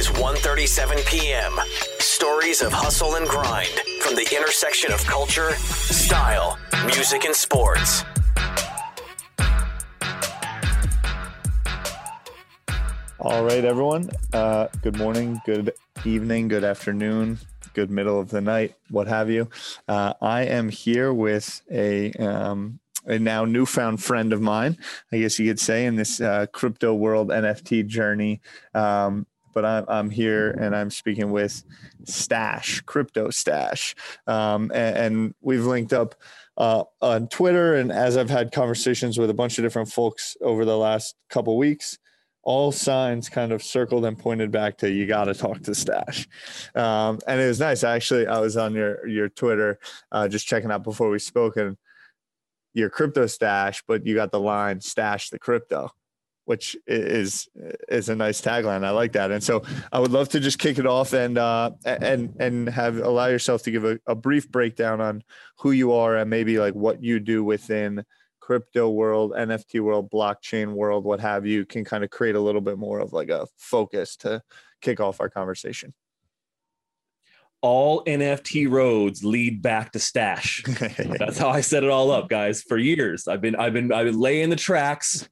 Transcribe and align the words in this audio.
is 0.00 0.08
1:37 0.08 1.06
p.m. 1.06 1.60
Stories 1.98 2.62
of 2.62 2.72
hustle 2.72 3.16
and 3.16 3.28
grind 3.28 3.68
from 4.00 4.14
the 4.14 4.26
intersection 4.34 4.90
of 4.92 5.04
culture, 5.04 5.50
style, 5.52 6.58
music, 6.86 7.26
and 7.26 7.34
sports. 7.34 8.02
All 13.18 13.44
right, 13.44 13.62
everyone. 13.62 14.08
Uh, 14.32 14.68
good 14.80 14.96
morning, 14.96 15.38
good 15.44 15.74
evening, 16.06 16.48
good 16.48 16.64
afternoon, 16.64 17.38
good 17.74 17.90
middle 17.90 18.18
of 18.18 18.30
the 18.30 18.40
night, 18.40 18.76
what 18.88 19.06
have 19.06 19.28
you. 19.28 19.50
Uh, 19.86 20.14
I 20.22 20.44
am 20.44 20.70
here 20.70 21.12
with 21.12 21.60
a 21.70 22.12
um, 22.14 22.80
a 23.04 23.18
now 23.18 23.44
newfound 23.44 24.02
friend 24.02 24.32
of 24.32 24.40
mine, 24.40 24.78
I 25.12 25.18
guess 25.18 25.38
you 25.38 25.46
could 25.46 25.60
say, 25.60 25.84
in 25.84 25.96
this 25.96 26.22
uh, 26.22 26.46
crypto 26.52 26.94
world 26.94 27.28
NFT 27.28 27.86
journey. 27.86 28.40
Um, 28.74 29.26
but 29.52 29.64
I'm, 29.64 29.84
I'm 29.88 30.10
here 30.10 30.50
and 30.50 30.74
I'm 30.74 30.90
speaking 30.90 31.30
with 31.30 31.62
Stache, 32.04 32.84
Crypto 32.86 33.30
Stache. 33.30 33.94
Um, 34.26 34.70
and, 34.74 34.96
and, 34.96 35.34
we've 35.40 35.64
linked 35.64 35.92
up 35.92 36.14
uh, 36.56 36.84
on 37.00 37.28
Twitter. 37.28 37.74
And 37.76 37.90
as 37.90 38.16
I've 38.16 38.30
had 38.30 38.52
conversations 38.52 39.18
with 39.18 39.30
a 39.30 39.34
bunch 39.34 39.58
of 39.58 39.64
different 39.64 39.90
folks 39.90 40.36
over 40.40 40.64
the 40.64 40.76
last 40.76 41.14
couple 41.28 41.56
weeks, 41.56 41.98
all 42.42 42.72
signs 42.72 43.28
kind 43.28 43.52
of 43.52 43.62
circled 43.62 44.04
and 44.04 44.18
pointed 44.18 44.50
back 44.50 44.78
to 44.78 44.90
you 44.90 45.06
got 45.06 45.24
to 45.24 45.34
talk 45.34 45.62
to 45.62 45.74
Stache, 45.74 46.26
um, 46.74 47.18
and 47.26 47.40
it 47.40 47.46
was 47.46 47.60
nice. 47.60 47.84
Actually, 47.84 48.26
I 48.26 48.40
was 48.40 48.56
on 48.56 48.74
your 48.74 49.06
your 49.06 49.28
Twitter 49.28 49.78
uh, 50.10 50.26
just 50.26 50.46
checking 50.46 50.70
out 50.70 50.82
before 50.82 51.10
we 51.10 51.18
spoke, 51.18 51.56
and 51.58 51.76
your 52.72 52.88
crypto 52.88 53.26
stache, 53.26 53.82
but 53.86 54.06
you 54.06 54.14
got 54.14 54.30
the 54.30 54.40
line 54.40 54.80
"stash 54.80 55.30
the 55.30 55.38
crypto," 55.38 55.90
which 56.50 56.76
is 56.88 57.48
is 57.88 58.08
a 58.08 58.16
nice 58.16 58.40
tagline. 58.40 58.84
I 58.84 58.90
like 58.90 59.12
that, 59.12 59.30
and 59.30 59.40
so 59.40 59.62
I 59.92 60.00
would 60.00 60.10
love 60.10 60.30
to 60.30 60.40
just 60.40 60.58
kick 60.58 60.80
it 60.80 60.86
off 60.86 61.12
and 61.12 61.38
uh, 61.38 61.70
and 61.84 62.34
and 62.40 62.68
have 62.68 62.96
allow 62.96 63.26
yourself 63.26 63.62
to 63.62 63.70
give 63.70 63.84
a, 63.84 64.00
a 64.08 64.16
brief 64.16 64.50
breakdown 64.50 65.00
on 65.00 65.22
who 65.60 65.70
you 65.70 65.92
are 65.92 66.16
and 66.16 66.28
maybe 66.28 66.58
like 66.58 66.74
what 66.74 67.04
you 67.04 67.20
do 67.20 67.44
within 67.44 68.04
crypto 68.40 68.90
world, 68.90 69.30
NFT 69.30 69.80
world, 69.80 70.10
blockchain 70.10 70.72
world, 70.72 71.04
what 71.04 71.20
have 71.20 71.46
you, 71.46 71.64
can 71.64 71.84
kind 71.84 72.02
of 72.02 72.10
create 72.10 72.34
a 72.34 72.40
little 72.40 72.60
bit 72.60 72.78
more 72.78 72.98
of 72.98 73.12
like 73.12 73.28
a 73.28 73.46
focus 73.56 74.16
to 74.16 74.42
kick 74.82 74.98
off 74.98 75.20
our 75.20 75.30
conversation. 75.30 75.94
All 77.62 78.04
NFT 78.06 78.68
roads 78.68 79.22
lead 79.22 79.62
back 79.62 79.92
to 79.92 80.00
stache. 80.00 80.64
That's 81.20 81.38
how 81.38 81.50
I 81.50 81.60
set 81.60 81.84
it 81.84 81.90
all 81.90 82.10
up, 82.10 82.28
guys. 82.28 82.60
For 82.60 82.76
years, 82.76 83.28
I've 83.28 83.40
been 83.40 83.54
I've 83.54 83.72
been 83.72 83.92
I've 83.92 84.06
been 84.06 84.18
laying 84.18 84.50
the 84.50 84.56
tracks, 84.56 85.28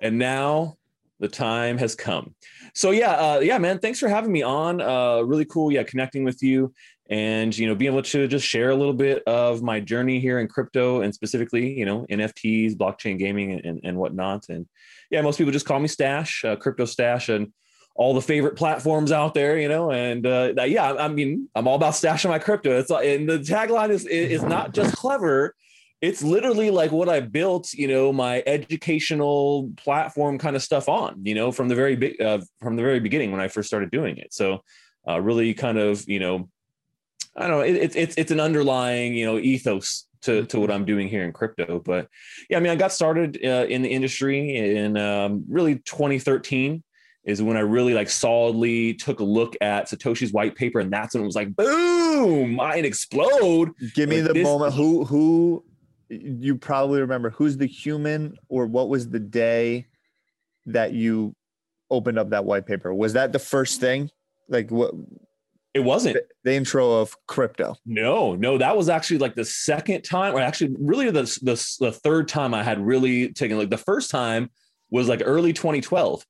and 0.00 0.18
now 0.18 0.76
the 1.18 1.28
time 1.28 1.76
has 1.78 1.94
come. 1.94 2.34
So 2.74 2.92
yeah, 2.92 3.12
uh, 3.12 3.40
yeah, 3.40 3.58
man. 3.58 3.78
Thanks 3.78 3.98
for 3.98 4.08
having 4.08 4.32
me 4.32 4.42
on. 4.42 4.80
Uh, 4.80 5.20
really 5.20 5.44
cool. 5.44 5.70
Yeah, 5.70 5.82
connecting 5.82 6.24
with 6.24 6.42
you 6.42 6.72
and 7.10 7.58
you 7.58 7.66
know 7.66 7.74
being 7.74 7.92
able 7.92 8.02
to 8.02 8.28
just 8.28 8.46
share 8.46 8.70
a 8.70 8.74
little 8.74 8.94
bit 8.94 9.22
of 9.24 9.62
my 9.62 9.80
journey 9.80 10.20
here 10.20 10.38
in 10.38 10.46
crypto 10.46 11.02
and 11.02 11.12
specifically 11.12 11.76
you 11.76 11.84
know 11.84 12.06
nfts 12.08 12.76
blockchain 12.76 13.18
gaming 13.18 13.60
and, 13.64 13.80
and 13.82 13.96
whatnot 13.96 14.48
and 14.48 14.66
yeah 15.10 15.20
most 15.20 15.36
people 15.36 15.52
just 15.52 15.66
call 15.66 15.80
me 15.80 15.88
stache 15.88 16.44
uh, 16.44 16.56
crypto 16.56 16.84
stache 16.84 17.28
and 17.28 17.52
all 17.96 18.14
the 18.14 18.22
favorite 18.22 18.56
platforms 18.56 19.10
out 19.10 19.34
there 19.34 19.58
you 19.58 19.68
know 19.68 19.90
and 19.90 20.24
uh, 20.24 20.52
yeah 20.64 20.92
i 20.94 21.08
mean 21.08 21.48
i'm 21.56 21.66
all 21.66 21.74
about 21.74 21.94
stashing 21.94 22.30
my 22.30 22.38
crypto 22.38 22.78
it's 22.78 22.90
and 22.90 23.28
the 23.28 23.38
tagline 23.38 23.90
is 23.90 24.06
is 24.06 24.42
not 24.44 24.72
just 24.72 24.94
clever 24.96 25.54
it's 26.00 26.22
literally 26.22 26.70
like 26.70 26.92
what 26.92 27.08
I 27.08 27.20
built, 27.20 27.72
you 27.72 27.86
know, 27.86 28.12
my 28.12 28.42
educational 28.46 29.70
platform 29.76 30.38
kind 30.38 30.56
of 30.56 30.62
stuff 30.62 30.88
on, 30.88 31.20
you 31.24 31.34
know, 31.34 31.52
from 31.52 31.68
the 31.68 31.74
very 31.74 31.96
big, 31.96 32.20
uh, 32.20 32.40
from 32.60 32.76
the 32.76 32.82
very 32.82 33.00
beginning 33.00 33.32
when 33.32 33.40
I 33.40 33.48
first 33.48 33.68
started 33.68 33.90
doing 33.90 34.16
it. 34.16 34.32
So, 34.32 34.62
uh, 35.06 35.20
really 35.20 35.52
kind 35.54 35.78
of, 35.78 36.06
you 36.08 36.18
know, 36.20 36.48
I 37.36 37.46
don't 37.46 37.50
know. 37.50 37.60
It's 37.60 37.94
it's 37.94 38.14
it's 38.16 38.30
an 38.30 38.40
underlying 38.40 39.14
you 39.14 39.24
know 39.24 39.38
ethos 39.38 40.06
to 40.22 40.44
to 40.46 40.58
what 40.58 40.70
I'm 40.70 40.84
doing 40.84 41.08
here 41.08 41.24
in 41.24 41.32
crypto. 41.32 41.80
But 41.84 42.08
yeah, 42.48 42.56
I 42.56 42.60
mean, 42.60 42.72
I 42.72 42.76
got 42.76 42.92
started 42.92 43.38
uh, 43.44 43.66
in 43.68 43.82
the 43.82 43.88
industry 43.88 44.56
in 44.56 44.96
um, 44.96 45.44
really 45.48 45.76
2013 45.76 46.82
is 47.24 47.42
when 47.42 47.56
I 47.56 47.60
really 47.60 47.94
like 47.94 48.08
solidly 48.08 48.94
took 48.94 49.20
a 49.20 49.24
look 49.24 49.54
at 49.60 49.88
Satoshi's 49.88 50.32
white 50.32 50.56
paper, 50.56 50.80
and 50.80 50.92
that's 50.92 51.14
when 51.14 51.22
it 51.22 51.26
was 51.26 51.36
like, 51.36 51.54
boom, 51.54 52.54
mind 52.54 52.84
explode. 52.84 53.72
Give 53.94 54.08
me 54.08 54.22
like 54.22 54.32
the 54.32 54.42
moment. 54.42 54.74
Who 54.74 55.04
who 55.04 55.64
you 56.10 56.56
probably 56.56 57.00
remember? 57.00 57.30
Who's 57.30 57.56
the 57.56 57.66
human, 57.66 58.36
or 58.48 58.66
what 58.66 58.88
was 58.88 59.08
the 59.08 59.20
day 59.20 59.86
that 60.66 60.92
you 60.92 61.34
opened 61.90 62.18
up 62.18 62.30
that 62.30 62.44
white 62.44 62.66
paper? 62.66 62.92
Was 62.92 63.12
that 63.12 63.32
the 63.32 63.38
first 63.38 63.80
thing? 63.80 64.10
Like 64.48 64.70
what? 64.70 64.92
It 65.72 65.80
wasn't 65.80 66.16
the 66.42 66.52
intro 66.52 67.00
of 67.00 67.14
crypto. 67.28 67.76
No, 67.86 68.34
no, 68.34 68.58
that 68.58 68.76
was 68.76 68.88
actually 68.88 69.18
like 69.18 69.36
the 69.36 69.44
second 69.44 70.02
time, 70.02 70.34
or 70.34 70.40
actually, 70.40 70.74
really 70.80 71.10
the, 71.10 71.22
the 71.42 71.76
the 71.78 71.92
third 71.92 72.26
time 72.26 72.54
I 72.54 72.64
had 72.64 72.84
really 72.84 73.32
taken. 73.32 73.56
Like 73.56 73.70
the 73.70 73.78
first 73.78 74.10
time 74.10 74.50
was 74.90 75.08
like 75.08 75.22
early 75.24 75.52
2012, 75.52 76.26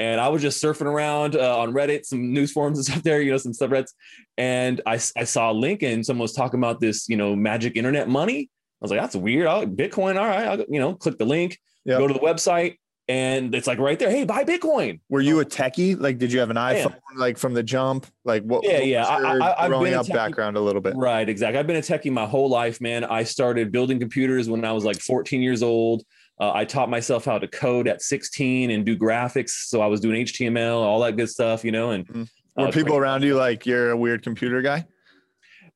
and 0.00 0.20
I 0.20 0.28
was 0.28 0.42
just 0.42 0.62
surfing 0.62 0.86
around 0.86 1.36
uh, 1.36 1.60
on 1.60 1.72
Reddit, 1.72 2.04
some 2.04 2.32
news 2.32 2.50
forums 2.50 2.78
and 2.78 2.84
stuff 2.86 3.04
there, 3.04 3.22
you 3.22 3.30
know, 3.30 3.36
some 3.36 3.52
subreddits, 3.52 3.92
and 4.36 4.80
I 4.86 4.94
I 4.94 5.22
saw 5.22 5.52
a 5.52 5.54
link 5.54 5.84
and 5.84 6.04
someone 6.04 6.22
was 6.22 6.32
talking 6.32 6.58
about 6.58 6.80
this, 6.80 7.08
you 7.08 7.16
know, 7.16 7.36
magic 7.36 7.76
internet 7.76 8.08
money. 8.08 8.50
I 8.80 8.84
was 8.84 8.90
like, 8.90 9.00
that's 9.00 9.16
weird. 9.16 9.46
I'll, 9.46 9.66
Bitcoin, 9.66 10.18
all 10.18 10.26
right, 10.26 10.46
I'll, 10.46 10.64
you 10.68 10.80
know, 10.80 10.94
click 10.94 11.18
the 11.18 11.26
link, 11.26 11.58
yep. 11.84 11.98
go 11.98 12.06
to 12.06 12.14
the 12.14 12.20
website, 12.20 12.78
and 13.08 13.54
it's 13.54 13.66
like 13.66 13.78
right 13.78 13.98
there. 13.98 14.08
Hey, 14.08 14.24
buy 14.24 14.44
Bitcoin. 14.44 15.00
Were 15.08 15.20
you 15.20 15.40
a 15.40 15.44
techie? 15.44 16.00
Like, 16.00 16.18
did 16.18 16.32
you 16.32 16.38
have 16.38 16.50
an 16.50 16.56
iPhone 16.56 16.94
like 17.16 17.38
from 17.38 17.54
the 17.54 17.62
jump? 17.62 18.06
Like, 18.24 18.44
what? 18.44 18.64
Yeah, 18.64 18.78
what 18.78 18.86
yeah. 18.86 19.04
I, 19.04 19.64
I, 19.64 19.68
growing 19.68 19.94
up 19.94 20.06
techie, 20.06 20.14
background 20.14 20.56
a 20.56 20.60
little 20.60 20.80
bit. 20.80 20.94
Right, 20.96 21.28
exactly. 21.28 21.58
I've 21.58 21.66
been 21.66 21.76
a 21.76 21.80
techie 21.80 22.12
my 22.12 22.24
whole 22.24 22.48
life, 22.48 22.80
man. 22.80 23.04
I 23.04 23.24
started 23.24 23.72
building 23.72 23.98
computers 23.98 24.48
when 24.48 24.64
I 24.64 24.72
was 24.72 24.84
like 24.84 25.00
14 25.00 25.42
years 25.42 25.62
old. 25.62 26.04
Uh, 26.38 26.52
I 26.54 26.64
taught 26.64 26.88
myself 26.88 27.24
how 27.24 27.38
to 27.38 27.48
code 27.48 27.86
at 27.86 28.00
16 28.00 28.70
and 28.70 28.86
do 28.86 28.96
graphics. 28.96 29.66
So 29.66 29.82
I 29.82 29.88
was 29.88 30.00
doing 30.00 30.24
HTML, 30.24 30.76
all 30.76 31.00
that 31.00 31.16
good 31.16 31.28
stuff, 31.28 31.64
you 31.64 31.72
know. 31.72 31.90
And 31.90 32.06
mm-hmm. 32.06 32.62
were 32.62 32.68
uh, 32.68 32.70
people 32.70 32.96
around 32.96 33.24
you 33.24 33.34
like 33.34 33.66
you're 33.66 33.90
a 33.90 33.96
weird 33.96 34.22
computer 34.22 34.62
guy? 34.62 34.86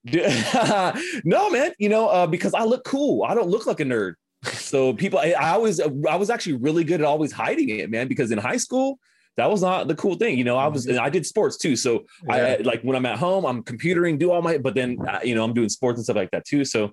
no, 1.25 1.51
man. 1.51 1.73
You 1.79 1.89
know, 1.89 2.09
uh, 2.09 2.27
because 2.27 2.55
I 2.55 2.65
look 2.65 2.85
cool. 2.85 3.25
I 3.25 3.35
don't 3.35 3.49
look 3.49 3.67
like 3.67 3.81
a 3.81 3.85
nerd 3.85 4.15
so 4.53 4.93
people, 4.93 5.19
I, 5.19 5.31
I 5.33 5.51
always, 5.51 5.81
I 5.81 6.17
was 6.17 6.31
actually 6.31 6.55
really 6.55 6.85
good 6.85 7.01
at 7.01 7.07
always 7.07 7.33
hiding 7.33 7.71
it, 7.71 7.91
man, 7.91 8.09
because 8.09 8.31
in 8.31 8.39
high 8.39 8.57
school, 8.57 8.99
that 9.37 9.51
was 9.51 9.63
not 9.63 9.89
the 9.89 9.95
cool 9.95 10.15
thing. 10.15 10.39
You 10.39 10.45
know, 10.45 10.57
I 10.57 10.69
was, 10.69 10.87
mm-hmm. 10.87 11.03
I 11.03 11.11
did 11.11 11.27
sports 11.27 11.57
too. 11.57 11.77
So 11.77 12.05
yeah. 12.29 12.35
I 12.35 12.57
like 12.63 12.83
when 12.83 12.97
I'm 12.97 13.07
at 13.07 13.19
home, 13.19 13.45
I'm 13.45 13.63
computering, 13.63 14.19
do 14.19 14.31
all 14.31 14.43
my, 14.43 14.59
but 14.59 14.75
then, 14.75 14.99
uh, 15.09 15.21
you 15.25 15.35
know, 15.35 15.45
I'm 15.45 15.55
doing 15.55 15.69
sports 15.69 15.99
and 15.99 16.05
stuff 16.05 16.17
like 16.17 16.31
that 16.31 16.45
too. 16.45 16.65
So 16.65 16.93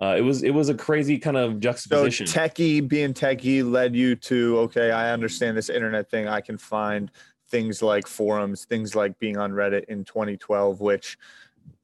uh, 0.00 0.14
it 0.16 0.22
was, 0.22 0.42
it 0.42 0.50
was 0.50 0.68
a 0.68 0.74
crazy 0.74 1.18
kind 1.18 1.36
of 1.36 1.60
juxtaposition. 1.60 2.26
So 2.26 2.38
techie 2.38 2.86
being 2.86 3.12
techie 3.12 3.68
led 3.68 3.94
you 3.94 4.14
to, 4.16 4.58
okay, 4.60 4.92
I 4.92 5.12
understand 5.12 5.56
this 5.56 5.68
internet 5.68 6.10
thing. 6.10 6.28
I 6.28 6.40
can 6.40 6.58
find 6.58 7.10
things 7.50 7.82
like 7.82 8.06
forums, 8.06 8.64
things 8.64 8.94
like 8.94 9.18
being 9.18 9.36
on 9.36 9.52
Reddit 9.52 9.84
in 9.86 10.04
2012, 10.04 10.80
which 10.80 11.18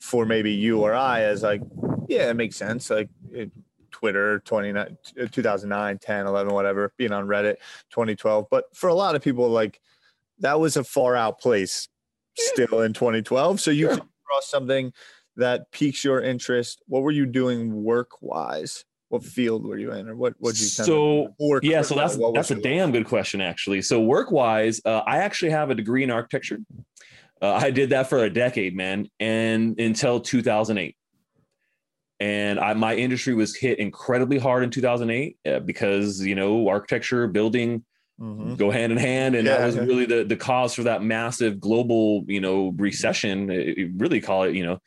for 0.01 0.27
maybe 0.27 0.53
you 0.53 0.81
or 0.81 0.95
I 0.95 1.23
as 1.23 1.43
like, 1.43 1.63
yeah, 2.09 2.31
it 2.31 2.35
makes 2.35 2.57
sense. 2.57 2.91
Like 2.91 3.09
it, 3.31 3.51
Twitter 3.91 4.41
29, 4.41 4.99
2009, 5.31 5.99
10, 5.99 6.27
11, 6.27 6.53
whatever, 6.53 6.93
being 6.99 7.13
on 7.13 7.27
Reddit 7.27 7.57
2012. 7.91 8.47
But 8.51 8.65
for 8.75 8.89
a 8.89 8.95
lot 8.95 9.15
of 9.15 9.23
people, 9.23 9.49
like 9.49 9.81
that 10.41 10.61
was 10.61 10.77
a 10.77 10.85
far 10.85 11.17
out 11.17 11.41
place 11.41 11.89
still 12.37 12.83
in 12.83 12.93
2012. 12.93 13.61
So 13.61 13.71
you 13.71 13.87
sure. 13.87 13.97
cross 13.97 14.49
something 14.49 14.93
that 15.37 15.71
piques 15.71 16.05
your 16.05 16.21
interest. 16.21 16.83
What 16.87 17.03
were 17.03 17.11
you 17.11 17.27
doing 17.27 17.83
work 17.85 18.21
wise? 18.21 18.85
What 19.09 19.25
field 19.25 19.65
were 19.65 19.79
you 19.79 19.93
in, 19.93 20.09
or 20.09 20.17
what? 20.17 20.35
What 20.39 20.59
you 20.59 20.67
so 20.67 21.29
work? 21.39 21.63
Yeah, 21.63 21.83
so 21.83 21.95
that's 21.95 22.19
that's 22.35 22.51
a 22.51 22.57
damn 22.57 22.91
good 22.91 23.07
question, 23.07 23.41
actually. 23.41 23.81
So 23.83 24.01
work 24.01 24.33
wise, 24.33 24.81
uh, 24.85 25.03
I 25.07 25.19
actually 25.19 25.53
have 25.53 25.71
a 25.71 25.77
degree 25.77 26.03
in 26.03 26.11
architecture. 26.11 26.59
Uh, 27.41 27.53
I 27.53 27.71
did 27.71 27.91
that 27.91 28.09
for 28.09 28.25
a 28.25 28.31
decade, 28.31 28.75
man, 28.75 29.09
and 29.21 29.79
until 29.79 30.21
2008 30.21 30.97
and 32.19 32.59
I, 32.59 32.73
my 32.75 32.95
industry 32.95 33.35
was 33.35 33.55
hit 33.55 33.79
incredibly 33.79 34.39
hard 34.39 34.65
in 34.65 34.71
2008 34.71 35.39
uh, 35.47 35.61
because 35.61 36.21
you 36.25 36.35
know 36.35 36.69
architecture 36.69 37.27
building 37.27 37.85
mm-hmm. 38.21 38.55
go 38.55 38.71
hand 38.71 38.93
in 38.93 38.99
hand 38.99 39.35
and 39.35 39.47
yeah, 39.47 39.59
that 39.59 39.67
was 39.67 39.77
yeah. 39.77 39.83
really 39.83 40.07
the, 40.07 40.25
the 40.25 40.37
cause 40.37 40.75
for 40.75 40.85
that 40.85 41.03
massive 41.03 41.61
global 41.61 42.25
you 42.27 42.41
know 42.41 42.73
recession 42.77 43.51
it, 43.51 43.91
really 43.97 44.21
call 44.21 44.45
it 44.45 44.55
you 44.55 44.65
know 44.65 44.79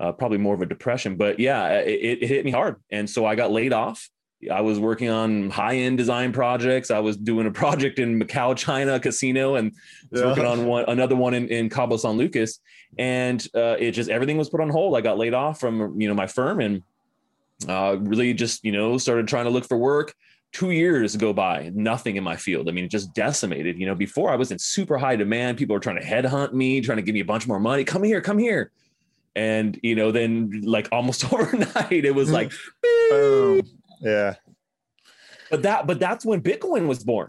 uh, 0.00 0.12
probably 0.12 0.38
more 0.38 0.54
of 0.54 0.60
a 0.60 0.66
depression 0.66 1.16
but 1.16 1.38
yeah 1.38 1.78
it, 1.78 2.22
it, 2.22 2.28
hit 2.28 2.44
me 2.44 2.50
hard 2.50 2.76
and 2.90 3.08
so 3.08 3.24
i 3.24 3.34
got 3.34 3.50
laid 3.50 3.72
off 3.72 4.10
i 4.50 4.60
was 4.60 4.78
working 4.78 5.08
on 5.08 5.50
high-end 5.50 5.96
design 5.98 6.32
projects 6.32 6.90
i 6.90 6.98
was 6.98 7.16
doing 7.16 7.46
a 7.46 7.50
project 7.50 7.98
in 7.98 8.20
macau 8.20 8.56
china 8.56 8.98
casino 9.00 9.54
and 9.56 9.72
yeah. 10.10 10.24
working 10.26 10.46
on 10.46 10.66
one 10.66 10.84
another 10.88 11.16
one 11.16 11.34
in, 11.34 11.48
in 11.48 11.68
cabo 11.68 11.96
san 11.96 12.16
lucas 12.16 12.60
and 12.98 13.46
uh, 13.54 13.76
it 13.78 13.92
just 13.92 14.10
everything 14.10 14.36
was 14.36 14.48
put 14.48 14.60
on 14.60 14.68
hold. 14.68 14.96
I 14.96 15.00
got 15.00 15.18
laid 15.18 15.34
off 15.34 15.60
from 15.60 16.00
you 16.00 16.08
know 16.08 16.14
my 16.14 16.26
firm 16.26 16.60
and 16.60 16.82
uh, 17.68 17.96
really 18.00 18.34
just 18.34 18.64
you 18.64 18.72
know 18.72 18.98
started 18.98 19.28
trying 19.28 19.44
to 19.44 19.50
look 19.50 19.64
for 19.64 19.76
work. 19.76 20.14
two 20.52 20.70
years 20.70 21.16
go 21.16 21.32
by, 21.32 21.70
nothing 21.74 22.16
in 22.16 22.22
my 22.22 22.36
field. 22.36 22.68
I 22.68 22.72
mean, 22.72 22.88
just 22.88 23.12
decimated. 23.14 23.78
You 23.78 23.86
know, 23.86 23.94
before 23.94 24.30
I 24.30 24.36
was 24.36 24.52
in 24.52 24.58
super 24.58 24.96
high 24.98 25.16
demand, 25.16 25.58
people 25.58 25.74
were 25.74 25.80
trying 25.80 26.00
to 26.00 26.06
headhunt 26.06 26.52
me, 26.52 26.80
trying 26.80 26.96
to 26.96 27.02
give 27.02 27.14
me 27.14 27.20
a 27.20 27.24
bunch 27.24 27.46
more 27.46 27.60
money. 27.60 27.84
Come 27.84 28.04
here, 28.04 28.20
come 28.20 28.38
here. 28.38 28.70
And 29.36 29.78
you 29.82 29.96
know, 29.96 30.12
then 30.12 30.62
like 30.64 30.88
almost 30.92 31.24
overnight, 31.32 32.04
it 32.04 32.14
was 32.14 32.30
like, 32.30 32.52
Boom. 33.10 33.62
Yeah. 34.00 34.34
but 35.50 35.62
that, 35.62 35.86
but 35.86 35.98
that's 35.98 36.24
when 36.24 36.40
Bitcoin 36.40 36.86
was 36.86 37.04
born. 37.04 37.28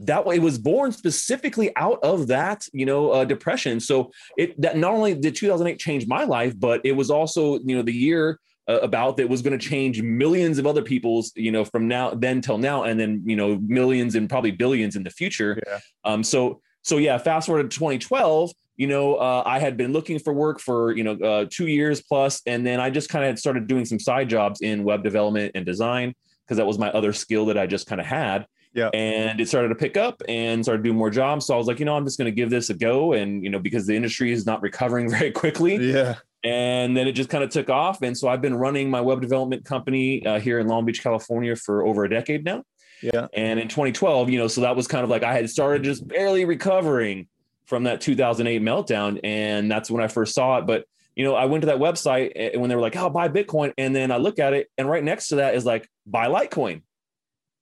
That 0.00 0.26
way, 0.26 0.36
it 0.36 0.42
was 0.42 0.58
born 0.58 0.90
specifically 0.90 1.74
out 1.76 2.00
of 2.02 2.26
that, 2.26 2.66
you 2.72 2.84
know, 2.84 3.10
uh, 3.10 3.24
depression. 3.24 3.78
So 3.78 4.10
it 4.36 4.60
that 4.60 4.76
not 4.76 4.92
only 4.92 5.14
did 5.14 5.36
2008 5.36 5.78
change 5.78 6.06
my 6.08 6.24
life, 6.24 6.58
but 6.58 6.80
it 6.84 6.92
was 6.92 7.10
also, 7.10 7.60
you 7.60 7.76
know, 7.76 7.82
the 7.82 7.92
year 7.92 8.40
uh, 8.68 8.80
about 8.80 9.16
that 9.18 9.28
was 9.28 9.40
going 9.40 9.56
to 9.56 9.68
change 9.68 10.02
millions 10.02 10.58
of 10.58 10.66
other 10.66 10.82
people's, 10.82 11.32
you 11.36 11.52
know, 11.52 11.64
from 11.64 11.86
now 11.86 12.10
then 12.10 12.40
till 12.40 12.58
now, 12.58 12.82
and 12.82 12.98
then 12.98 13.22
you 13.24 13.36
know, 13.36 13.58
millions 13.66 14.16
and 14.16 14.28
probably 14.28 14.50
billions 14.50 14.96
in 14.96 15.04
the 15.04 15.10
future. 15.10 15.62
Yeah. 15.64 15.78
Um. 16.04 16.24
So 16.24 16.60
so 16.82 16.98
yeah, 16.98 17.16
fast 17.18 17.46
forward 17.46 17.70
to 17.70 17.74
2012. 17.76 18.52
You 18.76 18.88
know, 18.88 19.16
uh, 19.16 19.42
I 19.46 19.58
had 19.58 19.76
been 19.76 19.92
looking 19.92 20.18
for 20.18 20.32
work 20.32 20.60
for 20.60 20.96
you 20.96 21.04
know 21.04 21.12
uh, 21.14 21.46
two 21.50 21.66
years 21.66 22.02
plus, 22.02 22.42
and 22.46 22.66
then 22.66 22.80
I 22.80 22.90
just 22.90 23.08
kind 23.08 23.24
of 23.24 23.38
started 23.38 23.66
doing 23.66 23.84
some 23.84 23.98
side 23.98 24.28
jobs 24.28 24.60
in 24.60 24.84
web 24.84 25.02
development 25.02 25.52
and 25.54 25.64
design 25.64 26.14
because 26.44 26.58
that 26.58 26.66
was 26.66 26.78
my 26.78 26.90
other 26.90 27.12
skill 27.12 27.46
that 27.46 27.58
I 27.58 27.66
just 27.66 27.86
kind 27.86 28.00
of 28.00 28.06
had. 28.06 28.46
Yeah. 28.74 28.90
And 28.92 29.40
it 29.40 29.48
started 29.48 29.68
to 29.68 29.76
pick 29.76 29.96
up 29.96 30.20
and 30.28 30.64
started 30.64 30.82
doing 30.82 30.96
more 30.96 31.10
jobs. 31.10 31.46
So 31.46 31.54
I 31.54 31.56
was 31.56 31.68
like, 31.68 31.78
you 31.78 31.84
know, 31.84 31.96
I'm 31.96 32.04
just 32.04 32.18
going 32.18 32.30
to 32.30 32.34
give 32.34 32.50
this 32.50 32.70
a 32.70 32.74
go. 32.74 33.12
And, 33.12 33.42
you 33.42 33.48
know, 33.48 33.60
because 33.60 33.86
the 33.86 33.94
industry 33.94 34.32
is 34.32 34.46
not 34.46 34.62
recovering 34.62 35.08
very 35.18 35.30
quickly. 35.30 35.76
Yeah. 35.76 36.16
And 36.42 36.96
then 36.96 37.06
it 37.06 37.12
just 37.12 37.30
kind 37.30 37.42
of 37.42 37.50
took 37.50 37.70
off. 37.70 38.02
And 38.02 38.18
so 38.18 38.28
I've 38.28 38.42
been 38.42 38.54
running 38.54 38.90
my 38.90 39.00
web 39.00 39.22
development 39.22 39.64
company 39.64 40.26
uh, 40.26 40.40
here 40.40 40.58
in 40.58 40.66
Long 40.66 40.84
Beach, 40.84 41.02
California 41.02 41.56
for 41.56 41.86
over 41.86 42.04
a 42.04 42.10
decade 42.10 42.44
now. 42.44 42.64
Yeah. 43.00 43.28
And 43.32 43.60
in 43.60 43.68
2012, 43.68 44.28
you 44.28 44.38
know, 44.38 44.48
so 44.48 44.60
that 44.62 44.76
was 44.76 44.86
kind 44.86 45.04
of 45.04 45.10
like 45.10 45.22
I 45.22 45.34
had 45.34 45.48
started 45.48 45.84
just 45.84 46.06
barely 46.06 46.44
recovering 46.44 47.28
from 47.66 47.84
that 47.84 48.00
2008 48.00 48.62
meltdown. 48.62 49.20
And 49.24 49.70
that's 49.70 49.90
when 49.90 50.02
I 50.02 50.08
first 50.08 50.34
saw 50.34 50.58
it. 50.58 50.66
But, 50.66 50.84
you 51.16 51.24
know, 51.24 51.34
I 51.34 51.46
went 51.46 51.62
to 51.62 51.66
that 51.66 51.78
website 51.78 52.32
and 52.36 52.60
when 52.60 52.68
they 52.68 52.76
were 52.76 52.82
like, 52.82 52.96
oh, 52.96 53.10
buy 53.10 53.28
Bitcoin. 53.28 53.72
And 53.78 53.94
then 53.94 54.10
I 54.10 54.16
look 54.18 54.38
at 54.38 54.52
it 54.52 54.68
and 54.76 54.88
right 54.88 55.02
next 55.02 55.28
to 55.28 55.36
that 55.36 55.54
is 55.54 55.64
like, 55.64 55.88
buy 56.06 56.26
Litecoin. 56.26 56.74
I'm 56.74 56.82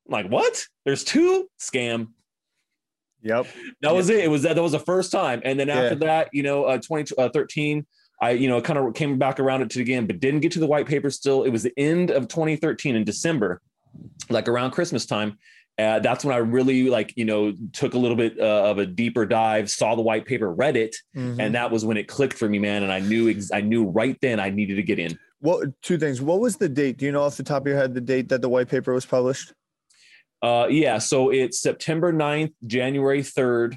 like, 0.08 0.28
what? 0.28 0.64
There's 0.84 1.04
two 1.04 1.48
scam. 1.60 2.08
Yep. 3.22 3.46
That 3.82 3.94
was 3.94 4.10
it. 4.10 4.24
It 4.24 4.28
was 4.28 4.42
that. 4.42 4.56
That 4.56 4.62
was 4.62 4.72
the 4.72 4.80
first 4.80 5.12
time. 5.12 5.40
And 5.44 5.58
then 5.58 5.68
after 5.70 5.90
Yeah. 5.94 6.06
that, 6.06 6.28
you 6.32 6.42
know, 6.42 6.64
uh, 6.64 6.78
2013, 6.78 7.86
I, 8.20 8.30
you 8.30 8.48
know, 8.48 8.60
kind 8.60 8.78
of 8.78 8.94
came 8.94 9.18
back 9.18 9.38
around 9.38 9.62
it 9.62 9.70
to 9.70 9.80
again, 9.80 10.06
but 10.06 10.18
didn't 10.20 10.40
get 10.40 10.52
to 10.52 10.60
the 10.60 10.66
white 10.66 10.86
paper 10.86 11.10
still. 11.10 11.44
It 11.44 11.50
was 11.50 11.62
the 11.62 11.72
end 11.76 12.10
of 12.10 12.26
2013 12.28 12.96
in 12.96 13.04
December, 13.04 13.60
like 14.28 14.48
around 14.48 14.72
Christmas 14.72 15.06
time. 15.06 15.38
Uh, 15.78 15.98
that's 16.00 16.24
when 16.24 16.34
I 16.34 16.38
really 16.38 16.90
like, 16.90 17.14
you 17.16 17.24
know, 17.24 17.54
took 17.72 17.94
a 17.94 17.98
little 17.98 18.16
bit 18.16 18.38
uh, 18.38 18.42
of 18.70 18.78
a 18.78 18.84
deeper 18.86 19.24
dive, 19.24 19.70
saw 19.70 19.94
the 19.94 20.02
white 20.02 20.26
paper, 20.26 20.52
read 20.52 20.76
it, 20.76 20.94
Mhm. 21.16 21.38
and 21.40 21.54
that 21.54 21.70
was 21.70 21.84
when 21.84 21.96
it 21.96 22.08
clicked 22.08 22.34
for 22.34 22.48
me, 22.48 22.58
man. 22.58 22.82
And 22.82 22.92
I 22.92 23.00
knew, 23.00 23.30
ex- 23.30 23.50
I 23.52 23.62
knew 23.62 23.84
right 23.84 24.16
then 24.20 24.38
I 24.38 24.50
needed 24.50 24.76
to 24.76 24.82
get 24.82 24.98
in. 24.98 25.18
what 25.40 25.68
two 25.82 25.98
things? 25.98 26.20
What 26.22 26.38
was 26.38 26.56
the 26.56 26.68
date? 26.68 26.98
Do 26.98 27.04
you 27.04 27.10
know 27.10 27.22
off 27.22 27.36
the 27.36 27.42
top 27.42 27.62
of 27.62 27.66
your 27.66 27.76
head 27.76 27.94
the 27.94 28.00
date 28.00 28.28
that 28.28 28.42
the 28.42 28.48
white 28.48 28.68
paper 28.68 28.92
was 28.94 29.04
published? 29.04 29.52
Uh, 30.40 30.68
yeah, 30.70 30.98
so 30.98 31.30
it's 31.30 31.58
September 31.60 32.12
9th, 32.12 32.52
January 32.66 33.22
3rd 33.22 33.76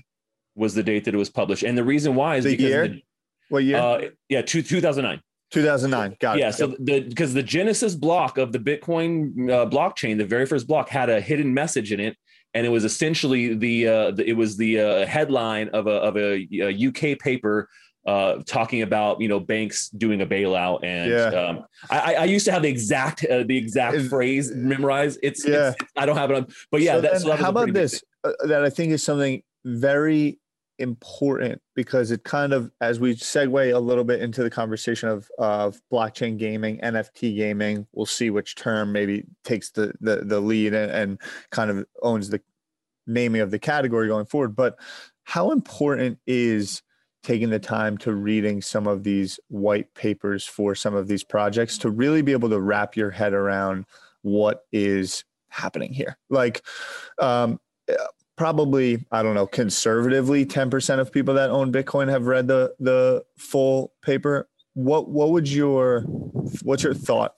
was 0.56 0.75
the 0.75 0.83
date 0.83 1.06
that 1.06 1.15
it 1.15 1.18
was 1.18 1.30
published. 1.31 1.63
And 1.63 1.75
the 1.77 1.83
reason 1.83 2.13
why 2.13 2.36
is 2.36 2.44
The 2.44 2.51
because 2.51 2.65
year? 2.69 2.88
the- 2.89 3.01
What 3.50 3.63
year? 3.63 3.77
uh, 3.77 4.01
yeah, 4.30 4.41
two, 4.44 4.62
2009. 4.62 5.21
2009. 5.51 6.18
Got 6.19 6.38
it. 6.38 6.39
yeah 6.42 6.51
so 6.51 6.75
the 6.80 7.01
because 7.01 7.33
the 7.33 7.44
genesis 7.44 7.95
block 7.95 8.38
of 8.38 8.51
the 8.51 8.59
bitcoin 8.59 9.50
uh, 9.51 9.65
blockchain 9.69 10.18
the 10.18 10.25
very 10.25 10.45
first 10.45 10.68
block 10.68 10.89
had 10.89 11.09
a 11.09 11.21
hidden 11.21 11.53
message 11.53 11.92
in 11.92 12.00
it 12.00 12.15
and 12.53 12.65
it 12.65 12.69
was 12.69 12.83
essentially 12.86 13.53
the, 13.53 13.88
uh, 13.88 14.12
the 14.12 14.27
it 14.30 14.33
was 14.33 14.56
the 14.57 14.80
uh, 14.80 15.06
headline 15.06 15.68
of 15.69 15.88
a 15.88 15.92
of 15.92 16.18
a, 16.18 16.47
a 16.62 16.88
uk 16.88 17.19
paper 17.19 17.69
uh, 18.07 18.36
talking 18.45 18.81
about 18.83 19.19
you 19.19 19.27
know 19.27 19.39
banks 19.39 19.89
doing 19.89 20.21
a 20.21 20.25
bailout 20.25 20.80
and 20.83 21.09
Yeah. 21.12 21.25
um, 21.42 21.65
I, 21.89 22.15
I- 22.15 22.24
used 22.25 22.45
to 22.45 22.51
have 22.51 22.62
the 22.62 22.69
exact 22.69 23.25
uh, 23.25 23.44
the 23.48 23.57
exact 23.57 23.95
Is- 23.95 24.09
phrase 24.09 24.51
memorized 24.53 25.19
it's, 25.24 25.45
Yeah. 25.48 25.69
it's 25.80 25.91
I 25.95 26.06
don't 26.06 26.18
have 26.18 26.30
it 26.31 26.38
on 26.38 26.48
but 26.71 26.81
yeah 26.81 26.95
So 26.95 27.01
that's 27.01 27.24
then 27.24 27.38
how 27.38 27.50
about 27.50 27.74
this? 27.74 28.03
Uh, 28.24 28.31
that 28.48 28.63
I 28.63 28.69
think 28.69 28.91
is 28.91 29.03
something 29.03 29.41
very 29.65 30.39
important 30.80 31.62
because 31.75 32.12
it 32.12 32.24
kind 32.24 32.54
of, 32.54 32.72
as 32.81 33.00
we 33.00 33.16
segue 33.16 33.74
a 33.74 33.80
little 33.80 34.04
bit 34.04 34.22
into 34.22 34.44
the 34.44 34.50
conversation 34.50 35.10
of 35.10 35.30
of 35.38 35.80
blockchain 35.92 36.38
gaming, 36.38 36.80
NFT 36.80 37.36
gaming, 37.36 37.88
we'll 37.94 38.06
see 38.06 38.30
which 38.30 38.56
term 38.56 38.92
maybe 38.92 39.25
takes 39.44 39.72
the 39.72 39.94
the, 40.01 40.18
the 40.18 40.39
lead 40.39 40.74
and, 40.74 40.92
and 40.92 41.22
kind 41.51 41.72
of 41.72 41.86
owns 42.01 42.30
the 42.30 42.42
naming 43.07 43.42
of 43.42 43.51
the 43.51 43.60
category 43.60 44.07
going 44.07 44.25
forward. 44.25 44.56
But 44.56 44.77
how 45.24 45.51
important 45.51 46.19
is 46.27 46.81
taking 47.24 47.50
the 47.50 47.60
time 47.60 47.98
to 47.98 48.13
reading 48.13 48.62
some 48.62 48.86
of 48.86 49.04
these 49.04 49.39
white 49.48 49.92
papers 49.95 50.45
for 50.45 50.75
some 50.75 50.94
of 50.94 51.07
these 51.07 51.24
projects 51.24 51.80
to 51.80 51.89
really 51.89 52.22
be 52.22 52.31
able 52.31 52.50
to 52.50 52.62
wrap 52.62 52.95
your 52.95 53.10
head 53.10 53.33
around 53.33 53.86
what 54.22 54.62
is 54.72 55.24
happening 55.50 55.92
here 55.92 56.18
like 56.30 56.62
um 57.19 57.60
probably 58.36 59.06
i 59.12 59.24
don't 59.24 59.36
know 59.36 59.48
conservatively 59.48 60.46
10% 60.46 61.00
of 61.00 61.12
people 61.12 61.34
that 61.34 61.50
own 61.50 61.72
bitcoin 61.72 62.10
have 62.10 62.28
read 62.28 62.48
the 62.48 62.74
the 62.80 63.24
full 63.38 63.94
paper 64.02 64.50
what 64.74 65.10
what 65.10 65.32
would 65.32 65.48
your 65.48 66.02
what's 66.64 66.84
your 66.84 66.94
thought 66.94 67.36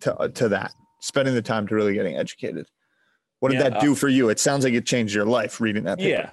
to 0.00 0.30
to 0.34 0.48
that 0.48 0.72
spending 1.00 1.34
the 1.34 1.42
time 1.42 1.66
to 1.66 1.74
really 1.74 1.94
getting 1.94 2.16
educated 2.16 2.66
what 3.40 3.50
did 3.50 3.60
Yeah, 3.60 3.70
that 3.70 3.80
do 3.80 3.92
uh, 3.92 3.94
for 3.94 4.08
you 4.08 4.28
it 4.28 4.38
sounds 4.38 4.64
like 4.64 4.74
it 4.74 4.84
changed 4.84 5.14
your 5.14 5.26
life 5.26 5.60
reading 5.60 5.84
that 5.84 5.98
paper. 5.98 6.08
Yeah. 6.08 6.30